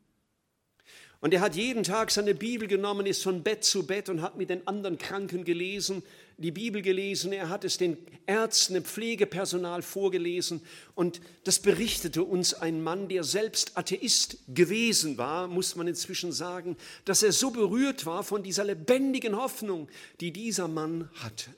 Und 1.23 1.33
er 1.33 1.39
hat 1.39 1.55
jeden 1.55 1.83
Tag 1.83 2.11
seine 2.11 2.35
Bibel 2.35 2.67
genommen, 2.67 3.05
ist 3.05 3.23
von 3.23 3.43
Bett 3.43 3.63
zu 3.63 3.87
Bett 3.87 4.09
und 4.09 4.21
hat 4.21 4.35
mit 4.35 4.49
den 4.49 4.67
anderen 4.67 4.97
Kranken 4.97 5.45
gelesen, 5.45 6.03
die 6.37 6.51
Bibel 6.51 6.81
gelesen, 6.81 7.31
er 7.31 7.47
hat 7.47 7.63
es 7.63 7.77
den 7.77 7.95
Ärzten, 8.25 8.73
dem 8.73 8.83
Pflegepersonal 8.83 9.83
vorgelesen. 9.83 10.59
Und 10.95 11.21
das 11.45 11.59
berichtete 11.59 12.23
uns 12.23 12.53
ein 12.53 12.83
Mann, 12.83 13.07
der 13.07 13.23
selbst 13.23 13.77
Atheist 13.77 14.39
gewesen 14.49 15.17
war, 15.17 15.47
muss 15.47 15.77
man 15.77 15.87
inzwischen 15.87 16.33
sagen, 16.33 16.75
dass 17.05 17.23
er 17.23 17.31
so 17.31 17.51
berührt 17.51 18.05
war 18.05 18.25
von 18.25 18.43
dieser 18.43 18.65
lebendigen 18.65 19.37
Hoffnung, 19.37 19.87
die 20.19 20.33
dieser 20.33 20.67
Mann 20.67 21.09
hatte. 21.13 21.51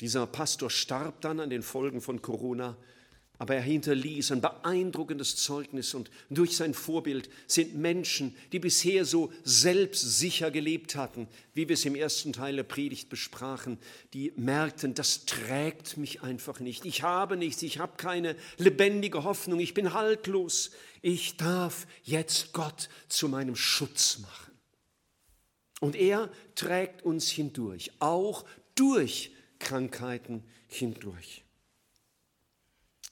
Dieser 0.00 0.26
Pastor 0.26 0.70
starb 0.70 1.20
dann 1.20 1.40
an 1.40 1.50
den 1.50 1.62
Folgen 1.62 2.00
von 2.00 2.22
Corona 2.22 2.78
aber 3.38 3.54
er 3.54 3.62
hinterließ 3.62 4.32
ein 4.32 4.40
beeindruckendes 4.40 5.36
Zeugnis 5.36 5.94
und 5.94 6.10
durch 6.28 6.56
sein 6.56 6.74
Vorbild 6.74 7.30
sind 7.46 7.76
Menschen, 7.76 8.34
die 8.50 8.58
bisher 8.58 9.04
so 9.04 9.32
selbstsicher 9.44 10.50
gelebt 10.50 10.96
hatten, 10.96 11.28
wie 11.54 11.68
wir 11.68 11.74
es 11.74 11.84
im 11.84 11.94
ersten 11.94 12.32
Teil 12.32 12.56
der 12.56 12.64
Predigt 12.64 13.08
besprachen, 13.08 13.78
die 14.12 14.32
merkten, 14.36 14.94
das 14.94 15.24
trägt 15.24 15.96
mich 15.96 16.22
einfach 16.22 16.58
nicht. 16.58 16.84
Ich 16.84 17.04
habe 17.04 17.36
nichts, 17.36 17.62
ich 17.62 17.78
habe 17.78 17.96
keine 17.96 18.34
lebendige 18.56 19.22
Hoffnung, 19.22 19.60
ich 19.60 19.74
bin 19.74 19.94
haltlos. 19.94 20.72
Ich 21.00 21.36
darf 21.36 21.86
jetzt 22.02 22.52
Gott 22.52 22.88
zu 23.08 23.28
meinem 23.28 23.54
Schutz 23.54 24.18
machen. 24.18 24.52
Und 25.80 25.94
er 25.94 26.28
trägt 26.56 27.04
uns 27.04 27.30
hindurch, 27.30 27.92
auch 28.00 28.44
durch 28.74 29.30
Krankheiten 29.60 30.42
hindurch. 30.66 31.44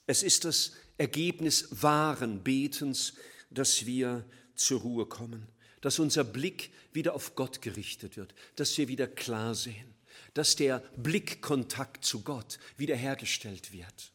Es 0.06 0.22
ist 0.22 0.44
das 0.44 0.72
Ergebnis 0.98 1.68
wahren 1.82 2.42
Betens, 2.42 3.14
dass 3.50 3.86
wir 3.86 4.24
zur 4.54 4.80
Ruhe 4.80 5.06
kommen, 5.06 5.46
dass 5.80 5.98
unser 5.98 6.24
Blick 6.24 6.70
wieder 6.92 7.14
auf 7.14 7.34
Gott 7.34 7.60
gerichtet 7.60 8.16
wird, 8.16 8.34
dass 8.54 8.76
wir 8.78 8.88
wieder 8.88 9.06
klar 9.06 9.54
sehen, 9.54 9.94
dass 10.34 10.56
der 10.56 10.78
Blickkontakt 10.96 12.04
zu 12.04 12.22
Gott 12.22 12.58
wiederhergestellt 12.76 13.72
wird. 13.72 14.12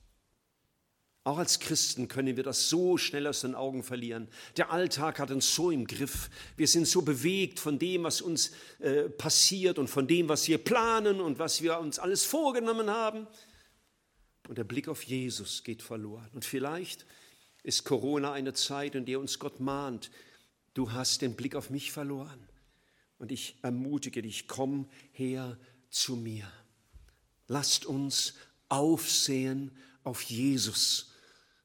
Auch 1.24 1.38
als 1.38 1.60
Christen 1.60 2.08
können 2.08 2.36
wir 2.36 2.44
das 2.44 2.68
so 2.68 2.98
schnell 2.98 3.28
aus 3.28 3.42
den 3.42 3.54
Augen 3.54 3.84
verlieren. 3.84 4.28
Der 4.58 4.72
Alltag 4.72 5.20
hat 5.20 5.30
uns 5.30 5.54
so 5.54 5.70
im 5.70 5.86
Griff. 5.86 6.32
Wir 6.58 6.68
sind 6.68 6.88
so 6.88 7.04
bewegt 7.04 7.60
von 7.60 7.78
dem, 7.78 8.04
was 8.04 8.22
uns 8.22 8.54
äh, 8.80 9.04
passiert 9.04 9.78
und 9.78 9.88
von 9.88 10.08
dem, 10.08 10.30
was 10.30 10.48
wir 10.48 10.58
planen 10.58 11.22
und 11.22 11.38
was 11.38 11.62
wir 11.62 11.78
uns 11.78 12.00
alles 12.00 12.24
vorgenommen 12.24 12.90
haben 12.90 13.28
und 14.52 14.58
der 14.58 14.66
Blick 14.66 14.90
auf 14.90 15.04
Jesus 15.04 15.64
geht 15.64 15.82
verloren. 15.82 16.28
Und 16.34 16.44
vielleicht 16.44 17.06
ist 17.64 17.86
Corona 17.86 18.34
eine 18.34 18.52
Zeit, 18.52 18.96
in 18.96 19.06
der 19.06 19.18
uns 19.22 19.40
Gott 19.40 19.62
mahnt, 19.62 20.12
du 20.74 20.92
hast 20.92 21.22
den 21.22 21.38
Blick 21.38 21.56
auf 21.56 21.70
mich 21.70 21.94
verloren. 21.94 22.50
Und 23.18 23.32
ich 23.32 23.56
ermutige 23.62 24.22
dich, 24.22 24.50
komm 24.50 24.90
her 25.14 25.58
zu 25.90 26.18
mir. 26.18 26.52
Lasst 27.48 27.86
uns 27.86 28.34
aufsehen 28.68 29.72
auf 30.04 30.22
Jesus. 30.24 31.14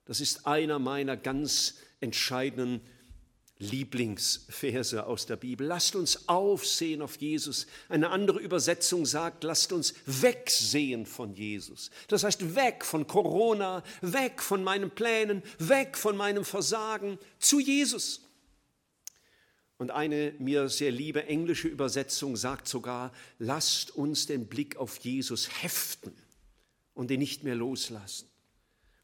Das 0.05 0.21
ist 0.21 0.47
einer 0.47 0.79
meiner 0.79 1.17
ganz 1.17 1.79
entscheidenden 1.99 2.81
Lieblingsverse 3.59 5.07
aus 5.07 5.25
der 5.25 5.37
Bibel. 5.37 5.67
Lasst 5.67 5.97
uns 5.97 6.29
aufsehen 6.29 7.01
auf 7.01 7.17
Jesus. 7.17 7.67
Eine 7.89 8.11
andere 8.11 8.39
Übersetzung 8.39 9.07
sagt, 9.07 9.45
lasst 9.45 9.73
uns 9.73 9.95
wegsehen 10.05 11.07
von 11.07 11.33
Jesus. 11.33 11.91
Das 12.09 12.23
heißt, 12.23 12.55
weg 12.55 12.85
von 12.85 13.07
Corona, 13.07 13.83
weg 14.03 14.43
von 14.43 14.63
meinen 14.63 14.91
Plänen, 14.91 15.43
weg 15.59 15.97
von 15.97 16.17
meinem 16.17 16.45
Versagen 16.45 17.19
zu 17.39 17.59
Jesus. 17.59 18.21
Und 19.79 19.91
eine 19.91 20.35
mir 20.39 20.69
sehr 20.69 20.91
liebe 20.91 21.27
englische 21.27 21.69
Übersetzung 21.69 22.37
sagt 22.37 22.69
sogar, 22.69 23.13
lasst 23.39 23.91
uns 23.91 24.27
den 24.27 24.47
Blick 24.47 24.77
auf 24.77 24.99
Jesus 24.99 25.63
heften 25.63 26.15
und 26.95 27.11
ihn 27.11 27.21
nicht 27.21 27.43
mehr 27.43 27.55
loslassen. 27.55 28.29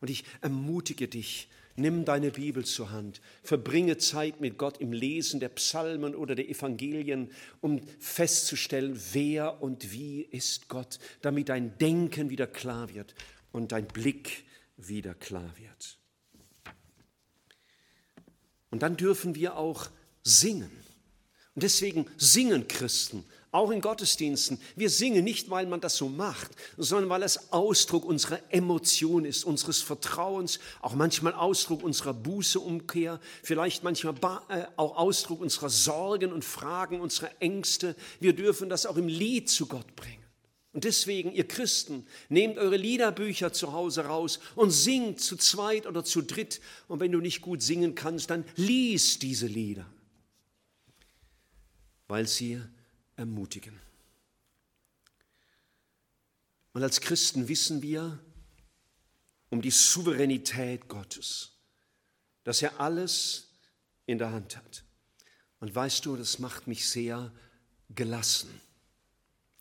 Und 0.02 0.10
ich 0.10 0.24
ermutige 0.40 1.06
dich, 1.06 1.48
nimm 1.76 2.04
deine 2.04 2.32
Bibel 2.32 2.64
zur 2.64 2.90
Hand, 2.90 3.20
verbringe 3.44 3.98
Zeit 3.98 4.40
mit 4.40 4.58
Gott 4.58 4.78
im 4.78 4.92
Lesen 4.92 5.38
der 5.38 5.48
Psalmen 5.50 6.16
oder 6.16 6.34
der 6.34 6.48
Evangelien, 6.48 7.30
um 7.60 7.80
festzustellen, 8.00 9.00
wer 9.12 9.62
und 9.62 9.92
wie 9.92 10.22
ist 10.22 10.68
Gott, 10.68 10.98
damit 11.20 11.50
dein 11.50 11.78
Denken 11.78 12.30
wieder 12.30 12.48
klar 12.48 12.92
wird 12.92 13.14
und 13.52 13.70
dein 13.70 13.86
Blick 13.86 14.44
wieder 14.76 15.14
klar 15.14 15.54
wird. 15.56 15.98
Und 18.70 18.82
dann 18.82 18.96
dürfen 18.96 19.36
wir 19.36 19.56
auch 19.56 19.88
singen. 20.24 20.72
Und 21.54 21.62
deswegen 21.62 22.06
singen 22.16 22.66
Christen, 22.66 23.24
auch 23.52 23.70
in 23.70 23.82
Gottesdiensten. 23.82 24.58
Wir 24.74 24.90
singen 24.90 25.22
nicht, 25.22 25.50
weil 25.50 25.66
man 25.66 25.80
das 25.80 25.96
so 25.96 26.08
macht, 26.08 26.50
sondern 26.78 27.10
weil 27.10 27.22
es 27.22 27.52
Ausdruck 27.52 28.04
unserer 28.04 28.40
Emotion 28.48 29.26
ist, 29.26 29.44
unseres 29.44 29.82
Vertrauens, 29.82 30.58
auch 30.80 30.94
manchmal 30.94 31.34
Ausdruck 31.34 31.82
unserer 31.82 32.14
Bußeumkehr, 32.14 33.20
vielleicht 33.42 33.84
manchmal 33.84 34.14
äh, 34.48 34.64
auch 34.76 34.96
Ausdruck 34.96 35.40
unserer 35.40 35.68
Sorgen 35.68 36.32
und 36.32 36.44
Fragen, 36.44 37.00
unserer 37.00 37.30
Ängste. 37.40 37.94
Wir 38.20 38.32
dürfen 38.32 38.70
das 38.70 38.86
auch 38.86 38.96
im 38.96 39.06
Lied 39.06 39.50
zu 39.50 39.66
Gott 39.66 39.94
bringen. 39.94 40.22
Und 40.72 40.84
deswegen, 40.84 41.30
ihr 41.32 41.46
Christen, 41.46 42.06
nehmt 42.30 42.56
eure 42.56 42.78
Liederbücher 42.78 43.52
zu 43.52 43.74
Hause 43.74 44.06
raus 44.06 44.40
und 44.54 44.70
singt 44.70 45.20
zu 45.20 45.36
zweit 45.36 45.86
oder 45.86 46.02
zu 46.02 46.22
dritt. 46.22 46.62
Und 46.88 47.00
wenn 47.00 47.12
du 47.12 47.20
nicht 47.20 47.42
gut 47.42 47.62
singen 47.62 47.94
kannst, 47.94 48.30
dann 48.30 48.46
lies 48.56 49.18
diese 49.18 49.46
Lieder, 49.46 49.84
weil 52.08 52.26
sie 52.26 52.62
ermutigen. 53.16 53.79
Und 56.72 56.83
als 56.83 57.01
Christen 57.01 57.48
wissen 57.48 57.83
wir 57.83 58.18
um 59.51 59.61
die 59.61 59.70
Souveränität 59.70 60.88
Gottes, 60.88 61.53
dass 62.44 62.62
er 62.62 62.81
alles 62.81 63.51
in 64.07 64.18
der 64.18 64.33
Hand 64.33 64.57
hat. 64.57 64.85
Und 65.61 65.75
weißt 65.75 66.07
du, 66.07 66.16
das 66.16 66.38
macht 66.38 66.66
mich 66.66 66.88
sehr 66.88 67.33
gelassen, 67.90 68.48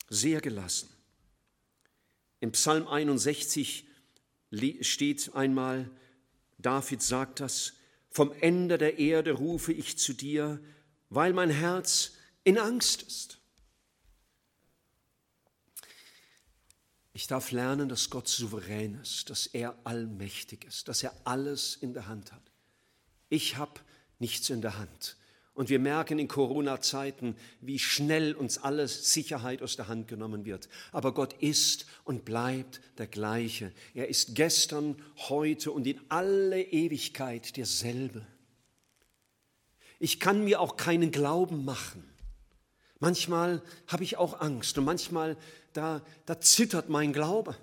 sehr 0.09 0.41
gelassen. 0.41 0.89
Im 2.39 2.53
Psalm 2.53 2.87
61 2.87 3.85
steht 4.81 5.35
einmal, 5.35 5.89
David 6.57 7.01
sagt 7.01 7.39
das, 7.39 7.73
vom 8.09 8.33
Ende 8.41 8.77
der 8.77 8.97
Erde 8.99 9.33
rufe 9.33 9.71
ich 9.73 9.97
zu 9.97 10.13
dir, 10.13 10.59
weil 11.09 11.33
mein 11.33 11.49
Herz 11.49 12.13
in 12.43 12.57
Angst 12.57 13.03
ist. 13.03 13.40
Ich 17.13 17.27
darf 17.27 17.51
lernen, 17.51 17.89
dass 17.89 18.09
Gott 18.09 18.27
souverän 18.27 18.95
ist, 19.01 19.29
dass 19.29 19.47
er 19.47 19.75
allmächtig 19.83 20.65
ist, 20.65 20.87
dass 20.87 21.03
er 21.03 21.13
alles 21.25 21.75
in 21.75 21.93
der 21.93 22.07
Hand 22.07 22.31
hat. 22.31 22.51
Ich 23.29 23.57
habe 23.57 23.81
nichts 24.19 24.49
in 24.49 24.61
der 24.61 24.77
Hand. 24.77 25.17
Und 25.53 25.69
wir 25.69 25.79
merken 25.79 26.17
in 26.17 26.29
Corona-Zeiten, 26.29 27.35
wie 27.59 27.77
schnell 27.77 28.33
uns 28.33 28.57
alles 28.57 29.13
Sicherheit 29.13 29.61
aus 29.61 29.75
der 29.75 29.89
Hand 29.89 30.07
genommen 30.07 30.45
wird. 30.45 30.69
Aber 30.93 31.13
Gott 31.13 31.33
ist 31.41 31.85
und 32.05 32.23
bleibt 32.23 32.79
der 32.97 33.07
gleiche. 33.07 33.73
Er 33.93 34.07
ist 34.07 34.35
gestern, 34.35 34.95
heute 35.29 35.71
und 35.71 35.85
in 35.87 35.99
alle 36.07 36.61
Ewigkeit 36.63 37.57
derselbe. 37.57 38.25
Ich 39.99 40.21
kann 40.21 40.45
mir 40.45 40.61
auch 40.61 40.77
keinen 40.77 41.11
Glauben 41.11 41.65
machen. 41.65 42.09
Manchmal 42.99 43.61
habe 43.87 44.03
ich 44.03 44.17
auch 44.17 44.39
Angst 44.39 44.77
und 44.77 44.85
manchmal 44.85 45.35
da, 45.73 46.01
da 46.25 46.39
zittert 46.39 46.89
mein 46.89 47.13
Glaube. 47.13 47.55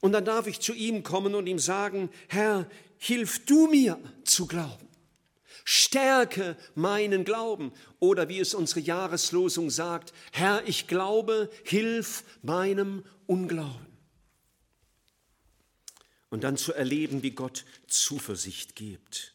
Und 0.00 0.12
dann 0.12 0.24
darf 0.24 0.46
ich 0.46 0.60
zu 0.60 0.72
ihm 0.72 1.02
kommen 1.02 1.34
und 1.34 1.46
ihm 1.46 1.58
sagen, 1.58 2.10
Herr, 2.28 2.68
hilf 2.98 3.44
du 3.46 3.68
mir 3.68 3.98
zu 4.24 4.46
glauben. 4.46 4.88
Stärke 5.64 6.56
meinen 6.74 7.24
Glauben. 7.24 7.72
Oder 8.00 8.28
wie 8.28 8.40
es 8.40 8.54
unsere 8.54 8.80
Jahreslosung 8.80 9.70
sagt, 9.70 10.12
Herr, 10.32 10.66
ich 10.66 10.88
glaube, 10.88 11.50
hilf 11.64 12.24
meinem 12.42 13.04
Unglauben. 13.26 13.86
Und 16.30 16.44
dann 16.44 16.56
zu 16.56 16.72
erleben, 16.72 17.22
wie 17.22 17.32
Gott 17.32 17.64
Zuversicht 17.86 18.74
gibt. 18.74 19.31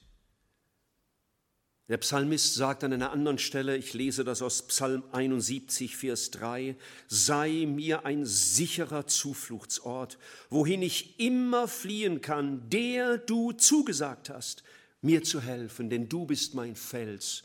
Der 1.89 1.97
Psalmist 1.99 2.55
sagt 2.55 2.83
an 2.83 2.91
einer 2.91 3.11
anderen 3.11 3.37
Stelle, 3.37 3.77
ich 3.77 3.93
lese 3.93 4.25
das 4.25 4.41
aus 4.41 4.67
Psalm 4.67 5.03
71, 5.13 5.95
Vers 5.95 6.31
3, 6.31 6.75
sei 7.07 7.65
mir 7.65 8.05
ein 8.05 8.25
sicherer 8.25 9.07
Zufluchtsort, 9.07 10.17
wohin 10.49 10.81
ich 10.81 11.17
immer 11.17 11.69
fliehen 11.69 12.19
kann, 12.19 12.69
der 12.69 13.17
du 13.17 13.53
zugesagt 13.53 14.29
hast, 14.29 14.63
mir 15.01 15.23
zu 15.23 15.39
helfen, 15.39 15.89
denn 15.89 16.09
du 16.09 16.25
bist 16.25 16.55
mein 16.55 16.75
Fels 16.75 17.43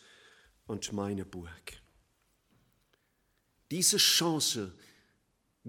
und 0.67 0.93
meine 0.93 1.25
Burg. 1.25 1.81
Diese 3.71 3.99
Chance, 3.99 4.75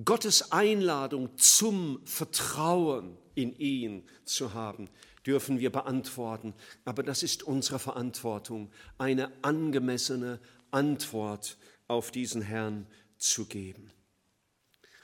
Gottes 0.03 0.51
Einladung 0.51 1.37
zum 1.37 2.01
Vertrauen 2.05 3.19
in 3.35 3.55
ihn 3.55 4.09
zu 4.25 4.55
haben, 4.55 4.89
dürfen 5.25 5.59
wir 5.59 5.71
beantworten. 5.71 6.53
Aber 6.85 7.03
das 7.03 7.23
ist 7.23 7.43
unsere 7.43 7.79
Verantwortung, 7.79 8.71
eine 8.97 9.31
angemessene 9.43 10.39
Antwort 10.71 11.57
auf 11.87 12.11
diesen 12.11 12.41
Herrn 12.41 12.87
zu 13.17 13.45
geben. 13.45 13.91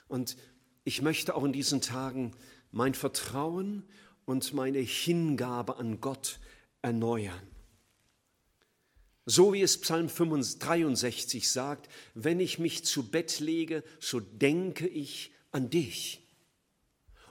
Und 0.08 0.36
ich 0.84 1.02
möchte 1.02 1.34
auch 1.34 1.44
in 1.44 1.52
diesen 1.52 1.80
Tagen 1.80 2.32
mein 2.72 2.94
Vertrauen 2.94 3.84
und 4.24 4.52
meine 4.54 4.78
Hingabe 4.78 5.76
an 5.76 6.00
Gott 6.00 6.38
erneuern. 6.82 7.46
So 9.26 9.52
wie 9.52 9.62
es 9.62 9.80
Psalm 9.80 10.08
63 10.08 11.48
sagt, 11.48 11.88
wenn 12.14 12.40
ich 12.40 12.58
mich 12.58 12.84
zu 12.84 13.08
Bett 13.10 13.38
lege, 13.38 13.84
so 14.00 14.18
denke 14.18 14.88
ich 14.88 15.32
an 15.52 15.70
dich. 15.70 16.26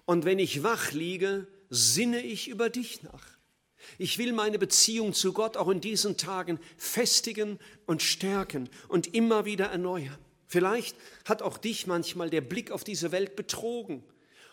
Und 0.05 0.23
wenn 0.23 0.39
ich 0.39 0.63
wach 0.63 0.91
liege, 0.91 1.47
sinne 1.69 2.21
ich 2.21 2.47
über 2.47 2.69
dich 2.69 3.03
nach. 3.03 3.25
Ich 3.97 4.17
will 4.17 4.33
meine 4.33 4.59
Beziehung 4.59 5.13
zu 5.13 5.33
Gott 5.33 5.57
auch 5.57 5.69
in 5.69 5.81
diesen 5.81 6.17
Tagen 6.17 6.59
festigen 6.77 7.59
und 7.85 8.01
stärken 8.01 8.69
und 8.87 9.13
immer 9.13 9.45
wieder 9.45 9.67
erneuern. 9.67 10.17
Vielleicht 10.47 10.95
hat 11.25 11.41
auch 11.41 11.57
dich 11.57 11.87
manchmal 11.87 12.29
der 12.29 12.41
Blick 12.41 12.71
auf 12.71 12.83
diese 12.83 13.11
Welt 13.11 13.35
betrogen 13.35 14.03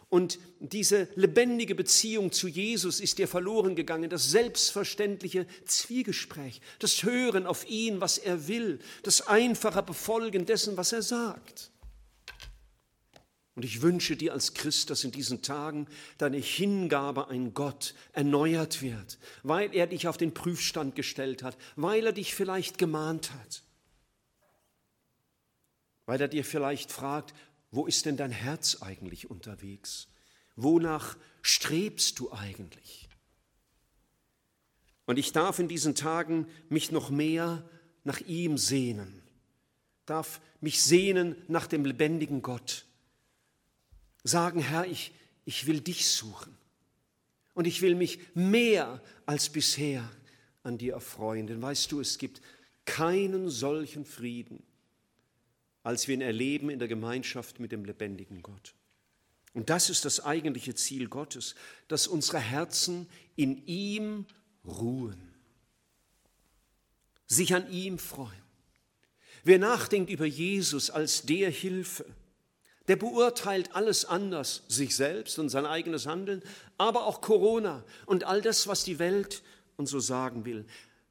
und 0.09 0.39
diese 0.61 1.09
lebendige 1.17 1.75
Beziehung 1.75 2.31
zu 2.31 2.47
Jesus 2.47 3.01
ist 3.01 3.19
dir 3.19 3.27
verloren 3.27 3.75
gegangen, 3.75 4.09
das 4.09 4.31
selbstverständliche 4.31 5.47
Zwiegespräch, 5.65 6.61
das 6.79 7.03
Hören 7.03 7.47
auf 7.47 7.69
ihn, 7.69 8.01
was 8.01 8.19
er 8.19 8.47
will, 8.47 8.79
das 9.03 9.27
einfache 9.27 9.83
Befolgen 9.83 10.47
dessen, 10.47 10.77
was 10.77 10.93
er 10.93 11.03
sagt. 11.03 11.73
Und 13.57 13.65
ich 13.65 13.81
wünsche 13.81 14.17
dir 14.17 14.35
als 14.35 14.53
Christ, 14.53 14.91
dass 14.91 15.03
in 15.03 15.13
diesen 15.13 15.41
Tagen 15.41 15.87
deine 16.19 16.37
Hingabe 16.37 17.29
an 17.29 17.55
Gott 17.55 17.95
erneuert 18.13 18.83
wird, 18.83 19.19
weil 19.43 19.75
er 19.75 19.87
dich 19.87 20.09
auf 20.09 20.19
den 20.19 20.35
Prüfstand 20.35 20.95
gestellt 20.95 21.43
hat, 21.43 21.57
weil 21.75 22.05
er 22.05 22.13
dich 22.13 22.35
vielleicht 22.35 22.77
gemahnt 22.77 23.33
hat, 23.33 23.63
weil 26.05 26.21
er 26.21 26.29
dir 26.29 26.45
vielleicht 26.45 26.93
fragt, 26.93 27.35
wo 27.71 27.87
ist 27.87 28.05
denn 28.05 28.19
dein 28.19 28.31
Herz 28.31 28.83
eigentlich 28.83 29.31
unterwegs? 29.31 30.09
Wonach 30.55 31.17
strebst 31.41 32.19
du 32.19 32.31
eigentlich? 32.33 33.09
Und 35.07 35.19
ich 35.19 35.33
darf 35.33 35.59
in 35.59 35.69
diesen 35.69 35.95
Tagen 35.95 36.47
mich 36.69 36.93
noch 36.93 37.09
mehr 37.09 37.67
nach 38.05 38.21
ihm 38.21 38.59
sehnen, 38.59 39.23
darf 40.05 40.43
mich 40.61 40.83
sehnen 40.83 41.37
nach 41.49 41.67
dem 41.67 41.87
lebendigen 41.87 42.43
Gott. 42.43 42.86
Sagen, 44.27 44.61
Herr, 44.61 44.87
ich, 44.87 45.13
ich 45.45 45.67
will 45.67 45.81
dich 45.81 46.09
suchen 46.09 46.57
und 47.55 47.67
ich 47.67 47.81
will 47.83 47.95
mich 47.95 48.19
mehr 48.35 49.03
als 49.25 49.49
bisher 49.49 50.09
an 50.63 50.79
dir 50.79 50.95
erfreuen. 50.95 51.47
Denn 51.47 51.63
weißt 51.63 51.91
du, 51.93 52.01
es 52.01 52.19
gibt 52.19 52.41
keinen 52.85 53.49
solchen 53.49 54.05
Frieden, 54.05 54.63
als 55.83 56.09
wir 56.09 56.15
ihn 56.15 56.21
erleben 56.21 56.71
in 56.71 56.79
der 56.79 56.89
Gemeinschaft 56.89 57.61
mit 57.61 57.73
dem 57.73 57.85
lebendigen 57.85 58.43
Gott. 58.43 58.75
Und 59.55 59.71
das 59.71 59.89
ist 59.89 60.05
das 60.05 60.21
eigentliche 60.21 60.75
Ziel 60.75 61.09
Gottes, 61.09 61.55
dass 61.89 62.07
unsere 62.07 62.39
Herzen 62.39 63.09
in 63.37 63.65
ihm 63.67 64.27
ruhen, 64.67 65.33
sich 67.27 67.55
an 67.55 67.71
ihm 67.71 67.99
freuen. 67.99 68.43
Wer 69.45 69.59
nachdenkt 69.59 70.11
über 70.11 70.27
Jesus 70.27 70.91
als 70.91 71.23
der 71.23 71.51
Hilfe, 71.51 72.05
der 72.89 72.97
beurteilt 72.97 73.75
alles 73.75 74.05
anders, 74.05 74.63
sich 74.69 74.95
selbst 74.95 75.39
und 75.39 75.49
sein 75.49 75.67
eigenes 75.67 76.07
Handeln, 76.07 76.43
aber 76.79 77.07
auch 77.07 77.21
Corona 77.21 77.85
und 78.07 78.25
all 78.25 78.41
das, 78.41 78.67
was 78.67 78.85
die 78.85 78.99
Welt 78.99 79.43
uns 79.77 79.91
so 79.91 80.01
sagen 80.01 80.45
will. 80.45 80.67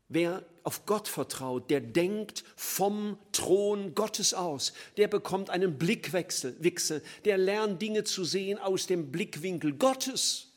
Wer 0.07 0.43
auf 0.63 0.86
Gott 0.86 1.07
vertraut, 1.07 1.69
der 1.69 1.80
denkt 1.80 2.43
vom 2.55 3.17
Thron 3.32 3.93
Gottes 3.95 4.34
aus. 4.34 4.73
Der 4.97 5.07
bekommt 5.07 5.49
einen 5.49 5.78
Blickwechsel, 5.78 6.55
Wechsel, 6.59 7.03
der 7.23 7.38
lernt 7.38 7.82
Dinge 7.82 8.03
zu 8.03 8.23
sehen 8.23 8.57
aus 8.57 8.88
dem 8.88 9.11
Blickwinkel 9.11 9.73
Gottes, 9.73 10.47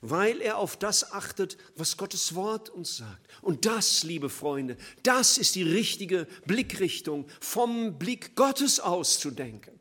weil 0.00 0.40
er 0.40 0.58
auf 0.58 0.76
das 0.76 1.12
achtet, 1.12 1.58
was 1.74 1.96
Gottes 1.96 2.34
Wort 2.34 2.70
uns 2.70 2.96
sagt. 2.96 3.26
Und 3.42 3.66
das, 3.66 4.04
liebe 4.04 4.30
Freunde, 4.30 4.76
das 5.02 5.38
ist 5.38 5.56
die 5.56 5.64
richtige 5.64 6.26
Blickrichtung, 6.46 7.26
vom 7.40 7.98
Blick 7.98 8.36
Gottes 8.36 8.78
aus 8.78 9.18
zu 9.18 9.32
denken. 9.32 9.77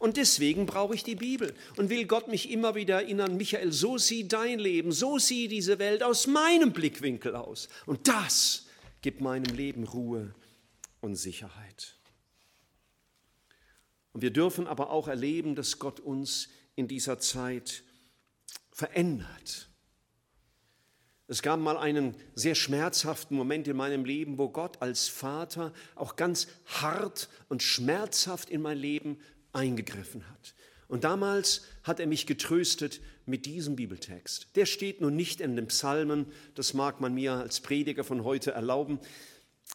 Und 0.00 0.16
deswegen 0.16 0.64
brauche 0.64 0.94
ich 0.94 1.04
die 1.04 1.14
Bibel 1.14 1.54
und 1.76 1.90
will 1.90 2.06
Gott 2.06 2.26
mich 2.26 2.50
immer 2.50 2.74
wieder 2.74 3.02
erinnern, 3.02 3.36
Michael, 3.36 3.70
so 3.70 3.98
sieht 3.98 4.32
dein 4.32 4.58
Leben, 4.58 4.92
so 4.92 5.18
sieht 5.18 5.52
diese 5.52 5.78
Welt 5.78 6.02
aus 6.02 6.26
meinem 6.26 6.72
Blickwinkel 6.72 7.36
aus. 7.36 7.68
Und 7.84 8.08
das 8.08 8.66
gibt 9.02 9.20
meinem 9.20 9.54
Leben 9.54 9.84
Ruhe 9.84 10.34
und 11.02 11.16
Sicherheit. 11.16 11.98
Und 14.14 14.22
wir 14.22 14.30
dürfen 14.30 14.66
aber 14.66 14.88
auch 14.88 15.06
erleben, 15.06 15.54
dass 15.54 15.78
Gott 15.78 16.00
uns 16.00 16.48
in 16.76 16.88
dieser 16.88 17.18
Zeit 17.18 17.84
verändert. 18.72 19.68
Es 21.28 21.42
gab 21.42 21.60
mal 21.60 21.76
einen 21.76 22.16
sehr 22.34 22.54
schmerzhaften 22.54 23.36
Moment 23.36 23.68
in 23.68 23.76
meinem 23.76 24.06
Leben, 24.06 24.38
wo 24.38 24.48
Gott 24.48 24.80
als 24.80 25.08
Vater 25.08 25.74
auch 25.94 26.16
ganz 26.16 26.48
hart 26.64 27.28
und 27.50 27.62
schmerzhaft 27.62 28.48
in 28.48 28.62
mein 28.62 28.78
Leben 28.78 29.18
eingegriffen 29.52 30.28
hat. 30.28 30.54
Und 30.90 31.04
damals 31.04 31.62
hat 31.84 32.00
er 32.00 32.08
mich 32.08 32.26
getröstet 32.26 33.00
mit 33.24 33.46
diesem 33.46 33.76
Bibeltext. 33.76 34.48
Der 34.56 34.66
steht 34.66 35.00
nun 35.00 35.14
nicht 35.14 35.40
in 35.40 35.54
den 35.54 35.68
Psalmen, 35.68 36.26
das 36.56 36.74
mag 36.74 37.00
man 37.00 37.14
mir 37.14 37.34
als 37.34 37.60
Prediger 37.60 38.02
von 38.02 38.24
heute 38.24 38.50
erlauben. 38.50 38.98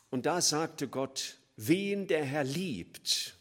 Und 0.09 0.26
da 0.26 0.41
sagte 0.41 0.89
Gott, 0.89 1.38
wen 1.55 2.07
der 2.07 2.26
Herr 2.26 2.43
liebt, 2.43 3.38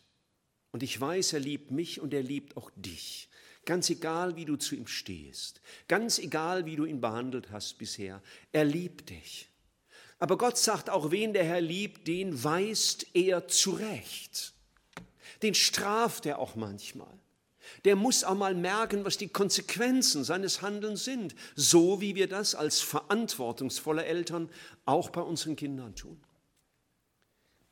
und 0.70 0.84
ich 0.84 1.00
weiß, 1.00 1.32
er 1.32 1.40
liebt 1.40 1.72
mich 1.72 2.00
und 2.00 2.14
er 2.14 2.22
liebt 2.22 2.56
auch 2.56 2.70
dich, 2.76 3.28
ganz 3.64 3.90
egal, 3.90 4.36
wie 4.36 4.44
du 4.44 4.54
zu 4.54 4.76
ihm 4.76 4.86
stehst, 4.86 5.60
ganz 5.88 6.20
egal, 6.20 6.66
wie 6.66 6.76
du 6.76 6.84
ihn 6.84 7.00
behandelt 7.00 7.50
hast 7.50 7.78
bisher, 7.78 8.22
er 8.52 8.64
liebt 8.64 9.10
dich. 9.10 9.48
Aber 10.20 10.38
Gott 10.38 10.58
sagt 10.58 10.90
auch, 10.90 11.10
wen 11.10 11.32
der 11.32 11.44
Herr 11.44 11.60
liebt, 11.60 12.06
den 12.06 12.44
weist 12.44 13.06
er 13.14 13.48
zurecht 13.48 14.53
den 15.42 15.54
straft 15.54 16.26
er 16.26 16.38
auch 16.38 16.54
manchmal. 16.54 17.18
Der 17.84 17.96
muss 17.96 18.24
auch 18.24 18.34
mal 18.34 18.54
merken, 18.54 19.04
was 19.04 19.16
die 19.16 19.28
Konsequenzen 19.28 20.24
seines 20.24 20.62
Handelns 20.62 21.04
sind, 21.04 21.34
so 21.54 22.00
wie 22.00 22.14
wir 22.14 22.28
das 22.28 22.54
als 22.54 22.80
verantwortungsvolle 22.80 24.04
Eltern 24.04 24.48
auch 24.84 25.10
bei 25.10 25.20
unseren 25.20 25.56
Kindern 25.56 25.94
tun. 25.94 26.20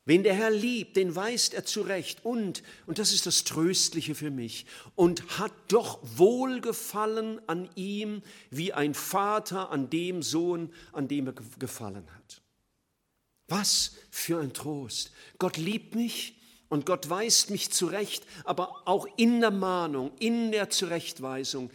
Wen 0.05 0.23
der 0.23 0.33
Herr 0.33 0.51
liebt, 0.51 0.97
den 0.97 1.15
weist 1.15 1.53
er 1.53 1.63
zurecht 1.63 2.25
und, 2.25 2.61
und 2.87 2.99
das 2.99 3.13
ist 3.13 3.25
das 3.25 3.45
Tröstliche 3.45 4.15
für 4.15 4.31
mich, 4.31 4.65
und 4.95 5.39
hat 5.39 5.53
doch 5.69 5.99
Wohlgefallen 6.01 7.39
an 7.47 7.69
ihm, 7.75 8.21
wie 8.49 8.73
ein 8.73 8.95
Vater 8.95 9.71
an 9.71 9.89
dem 9.89 10.21
Sohn, 10.21 10.73
an 10.91 11.07
dem 11.07 11.27
er 11.27 11.33
gefallen 11.57 12.05
hat. 12.13 12.41
Was 13.47 13.93
für 14.11 14.41
ein 14.41 14.51
Trost. 14.51 15.11
Gott 15.37 15.55
liebt 15.55 15.95
mich 15.95 16.35
und 16.73 16.87
Gott 16.87 17.07
weist 17.07 17.51
mich 17.51 17.69
zurecht, 17.69 18.25
aber 18.45 18.87
auch 18.87 19.05
in 19.15 19.41
der 19.41 19.51
Mahnung, 19.51 20.11
in 20.17 20.51
der 20.51 20.71
Zurechtweisung, 20.71 21.69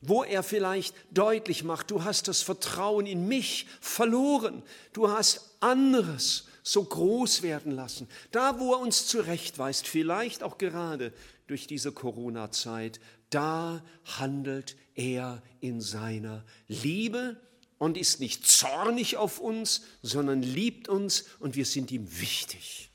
wo 0.00 0.24
er 0.24 0.42
vielleicht 0.42 0.94
deutlich 1.10 1.64
macht, 1.64 1.90
du 1.90 2.02
hast 2.02 2.28
das 2.28 2.40
Vertrauen 2.40 3.04
in 3.04 3.28
mich 3.28 3.66
verloren, 3.82 4.62
du 4.94 5.10
hast 5.10 5.50
anderes 5.60 6.46
so 6.62 6.82
groß 6.82 7.42
werden 7.42 7.72
lassen. 7.72 8.08
Da, 8.30 8.58
wo 8.58 8.72
er 8.72 8.80
uns 8.80 9.06
zurechtweist, 9.06 9.86
vielleicht 9.86 10.42
auch 10.42 10.56
gerade 10.56 11.12
durch 11.46 11.66
diese 11.66 11.92
Corona-Zeit, 11.92 13.00
da 13.28 13.84
handelt 14.16 14.76
er 14.94 15.42
in 15.60 15.82
seiner 15.82 16.42
Liebe 16.68 17.36
und 17.76 17.98
ist 17.98 18.18
nicht 18.18 18.46
zornig 18.46 19.18
auf 19.18 19.40
uns, 19.40 19.82
sondern 20.00 20.42
liebt 20.42 20.88
uns 20.88 21.26
und 21.38 21.54
wir 21.54 21.66
sind 21.66 21.90
ihm 21.90 22.18
wichtig. 22.18 22.91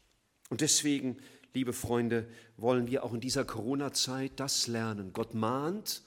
Und 0.50 0.62
deswegen, 0.62 1.18
liebe 1.54 1.74
Freunde, 1.74 2.30
wollen 2.56 2.88
wir 2.88 3.04
auch 3.04 3.14
in 3.14 3.22
dieser 3.22 3.46
Corona-Zeit 3.46 4.34
das 4.40 4.68
lernen. 4.68 5.14
Gott 5.14 5.34
mahnt 5.34 6.04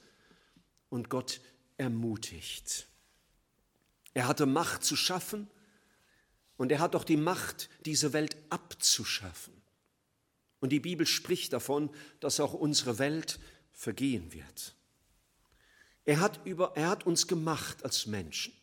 und 0.89 1.09
Gott 1.09 1.41
ermutigt. 1.77 2.87
Er 4.13 4.27
hatte 4.27 4.45
Macht 4.45 4.83
zu 4.83 4.95
schaffen 4.95 5.47
und 6.57 6.71
er 6.71 6.79
hat 6.79 6.95
auch 6.95 7.03
die 7.03 7.17
Macht, 7.17 7.69
diese 7.85 8.13
Welt 8.13 8.35
abzuschaffen. 8.49 9.53
Und 10.59 10.69
die 10.69 10.79
Bibel 10.79 11.07
spricht 11.07 11.53
davon, 11.53 11.89
dass 12.19 12.39
auch 12.39 12.53
unsere 12.53 12.99
Welt 12.99 13.39
vergehen 13.71 14.31
wird. 14.31 14.75
Er 16.05 16.19
hat, 16.19 16.39
über, 16.45 16.73
er 16.75 16.89
hat 16.89 17.05
uns 17.05 17.27
gemacht 17.27 17.83
als 17.83 18.05
Menschen 18.05 18.53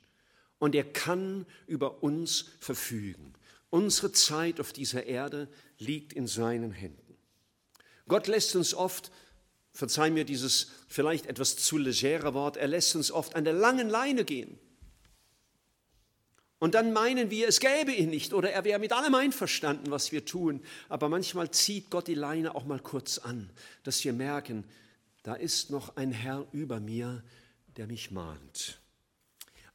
und 0.58 0.74
er 0.74 0.84
kann 0.84 1.46
über 1.66 2.02
uns 2.02 2.46
verfügen. 2.60 3.34
Unsere 3.70 4.12
Zeit 4.12 4.60
auf 4.60 4.72
dieser 4.72 5.06
Erde 5.06 5.48
liegt 5.78 6.12
in 6.12 6.26
seinen 6.26 6.72
Händen. 6.72 7.16
Gott 8.06 8.26
lässt 8.26 8.56
uns 8.56 8.72
oft, 8.74 9.10
verzeih 9.72 10.10
mir 10.10 10.24
dieses 10.24 10.70
vielleicht 10.88 11.26
etwas 11.26 11.56
zu 11.56 11.76
legere 11.76 12.32
Wort, 12.32 12.56
er 12.56 12.68
lässt 12.68 12.96
uns 12.96 13.12
oft 13.12 13.36
an 13.36 13.44
der 13.44 13.52
langen 13.52 13.88
Leine 13.88 14.24
gehen. 14.24 14.58
Und 16.58 16.74
dann 16.74 16.92
meinen 16.92 17.30
wir, 17.30 17.46
es 17.46 17.60
gäbe 17.60 17.92
ihn 17.92 18.10
nicht 18.10 18.32
oder 18.32 18.50
er 18.50 18.64
wäre 18.64 18.80
mit 18.80 18.92
allem 18.92 19.14
einverstanden, 19.14 19.92
was 19.92 20.10
wir 20.10 20.24
tun. 20.24 20.60
Aber 20.88 21.08
manchmal 21.08 21.50
zieht 21.52 21.88
Gott 21.90 22.08
die 22.08 22.14
Leine 22.14 22.54
auch 22.54 22.64
mal 22.64 22.80
kurz 22.80 23.18
an, 23.18 23.50
dass 23.84 24.02
wir 24.02 24.12
merken, 24.12 24.64
da 25.22 25.34
ist 25.34 25.70
noch 25.70 25.96
ein 25.96 26.10
Herr 26.10 26.48
über 26.52 26.80
mir, 26.80 27.22
der 27.76 27.86
mich 27.86 28.10
mahnt 28.10 28.80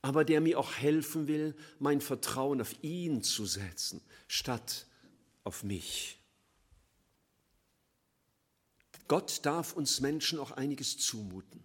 aber 0.04 0.26
der 0.26 0.42
mir 0.42 0.60
auch 0.60 0.74
helfen 0.74 1.28
will, 1.28 1.56
mein 1.80 2.02
Vertrauen 2.02 2.60
auf 2.60 2.76
ihn 2.84 3.24
zu 3.24 3.46
setzen, 3.46 4.02
statt 4.28 4.86
auf 5.46 5.64
mich. 5.64 6.20
Gott 9.08 9.40
darf 9.44 9.74
uns 9.74 10.02
Menschen 10.02 10.40
auch 10.40 10.52
einiges 10.52 10.98
zumuten. 10.98 11.64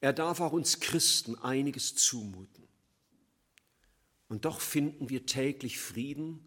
Er 0.00 0.12
darf 0.12 0.40
auch 0.40 0.52
uns 0.52 0.80
Christen 0.80 1.36
einiges 1.38 1.94
zumuten. 1.94 2.66
Und 4.28 4.44
doch 4.46 4.60
finden 4.60 5.08
wir 5.08 5.24
täglich 5.24 5.78
Frieden 5.78 6.44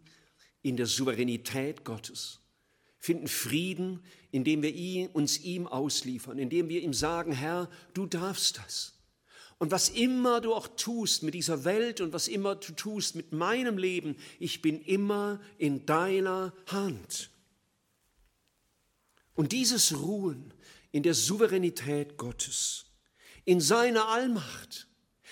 in 0.60 0.76
der 0.76 0.86
Souveränität 0.86 1.86
Gottes, 1.86 2.40
finden 2.98 3.28
Frieden, 3.28 4.04
indem 4.30 4.62
wir 4.62 5.14
uns 5.14 5.38
ihm 5.38 5.66
ausliefern, 5.66 6.38
indem 6.38 6.68
wir 6.68 6.82
ihm 6.82 6.92
sagen, 6.92 7.32
Herr, 7.32 7.70
du 7.94 8.04
darfst 8.04 8.58
das. 8.58 8.97
Und 9.58 9.72
was 9.72 9.88
immer 9.88 10.40
du 10.40 10.54
auch 10.54 10.68
tust 10.68 11.24
mit 11.24 11.34
dieser 11.34 11.64
Welt 11.64 12.00
und 12.00 12.12
was 12.12 12.28
immer 12.28 12.54
du 12.54 12.72
tust 12.72 13.16
mit 13.16 13.32
meinem 13.32 13.76
Leben, 13.76 14.16
ich 14.38 14.62
bin 14.62 14.80
immer 14.82 15.40
in 15.58 15.84
deiner 15.84 16.52
Hand. 16.66 17.30
Und 19.34 19.52
dieses 19.52 19.98
Ruhen 19.98 20.54
in 20.92 21.02
der 21.02 21.14
Souveränität 21.14 22.16
Gottes, 22.16 22.86
in 23.44 23.60
seiner 23.60 24.08
Allmacht, 24.08 24.86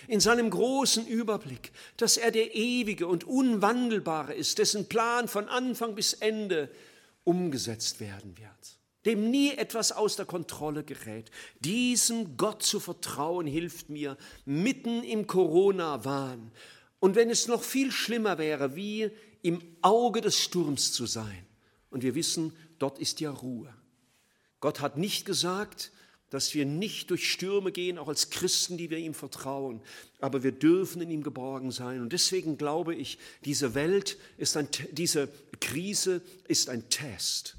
in 0.08 0.20
seinem 0.20 0.50
großen 0.50 1.06
Überblick, 1.06 1.72
dass 1.96 2.16
er 2.16 2.30
der 2.32 2.54
ewige 2.54 3.06
und 3.06 3.24
unwandelbare 3.24 4.34
ist, 4.34 4.58
dessen 4.58 4.88
Plan 4.88 5.28
von 5.28 5.48
Anfang 5.48 5.94
bis 5.94 6.12
Ende 6.14 6.68
umgesetzt 7.24 8.00
werden 8.00 8.36
wird 8.36 8.76
dem 9.06 9.30
nie 9.30 9.52
etwas 9.52 9.92
aus 9.92 10.16
der 10.16 10.26
Kontrolle 10.26 10.84
gerät. 10.84 11.30
Diesem 11.60 12.36
Gott 12.36 12.62
zu 12.62 12.80
vertrauen 12.80 13.46
hilft 13.46 13.88
mir 13.88 14.16
mitten 14.44 15.02
im 15.04 15.26
Corona-Wahn. 15.26 16.50
Und 16.98 17.14
wenn 17.14 17.30
es 17.30 17.46
noch 17.46 17.62
viel 17.62 17.92
schlimmer 17.92 18.38
wäre, 18.38 18.76
wie 18.76 19.10
im 19.42 19.62
Auge 19.80 20.20
des 20.20 20.38
Sturms 20.38 20.92
zu 20.92 21.06
sein. 21.06 21.46
Und 21.90 22.02
wir 22.02 22.14
wissen, 22.14 22.52
dort 22.78 22.98
ist 22.98 23.20
ja 23.20 23.30
Ruhe. 23.30 23.72
Gott 24.60 24.80
hat 24.80 24.96
nicht 24.96 25.24
gesagt, 25.24 25.92
dass 26.30 26.54
wir 26.54 26.66
nicht 26.66 27.10
durch 27.10 27.30
Stürme 27.30 27.70
gehen, 27.70 27.98
auch 27.98 28.08
als 28.08 28.30
Christen, 28.30 28.76
die 28.76 28.90
wir 28.90 28.98
ihm 28.98 29.14
vertrauen, 29.14 29.80
aber 30.20 30.42
wir 30.42 30.50
dürfen 30.50 31.00
in 31.00 31.10
ihm 31.10 31.22
geborgen 31.22 31.70
sein. 31.70 32.00
Und 32.00 32.12
deswegen 32.12 32.58
glaube 32.58 32.94
ich, 32.94 33.18
diese 33.44 33.74
Welt 33.74 34.18
ist 34.36 34.56
ein, 34.56 34.68
diese 34.90 35.28
Krise 35.60 36.22
ist 36.48 36.68
ein 36.68 36.88
Test. 36.88 37.56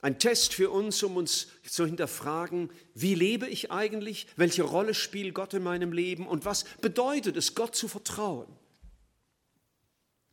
Ein 0.00 0.18
Test 0.18 0.54
für 0.54 0.70
uns, 0.70 1.02
um 1.02 1.16
uns 1.16 1.48
zu 1.64 1.84
hinterfragen, 1.84 2.70
wie 2.94 3.14
lebe 3.14 3.48
ich 3.48 3.72
eigentlich, 3.72 4.28
welche 4.36 4.62
Rolle 4.62 4.94
spielt 4.94 5.34
Gott 5.34 5.54
in 5.54 5.62
meinem 5.62 5.92
Leben 5.92 6.26
und 6.26 6.44
was 6.44 6.64
bedeutet 6.80 7.36
es, 7.36 7.54
Gott 7.54 7.74
zu 7.74 7.88
vertrauen. 7.88 8.46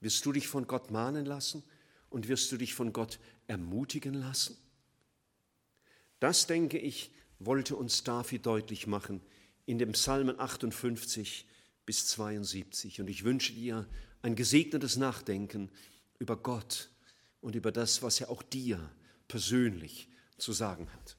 Wirst 0.01 0.23
du 0.25 0.31
dich 0.31 0.47
von 0.47 0.67
Gott 0.67 0.91
mahnen 0.91 1.25
lassen 1.25 1.63
und 2.09 2.27
wirst 2.27 2.51
du 2.51 2.57
dich 2.57 2.75
von 2.75 2.93
Gott 2.93 3.19
ermutigen 3.47 4.13
lassen? 4.13 4.55
Das, 6.19 6.45
denke 6.45 6.77
ich, 6.77 7.11
wollte 7.39 7.75
uns 7.75 8.03
David 8.03 8.45
deutlich 8.45 8.85
machen 8.85 9.21
in 9.65 9.79
dem 9.79 9.93
Psalmen 9.93 10.39
58, 10.39 11.47
bis 11.85 12.07
72. 12.07 13.01
Und 13.01 13.09
ich 13.09 13.23
wünsche 13.23 13.53
dir 13.53 13.87
ein 14.21 14.35
gesegnetes 14.35 14.95
Nachdenken 14.95 15.71
über 16.19 16.37
Gott 16.37 16.89
und 17.41 17.55
über 17.55 17.71
das, 17.71 18.03
was 18.03 18.21
er 18.21 18.29
auch 18.29 18.43
dir 18.43 18.91
persönlich 19.27 20.09
zu 20.37 20.51
sagen 20.53 20.89
hat. 20.93 21.17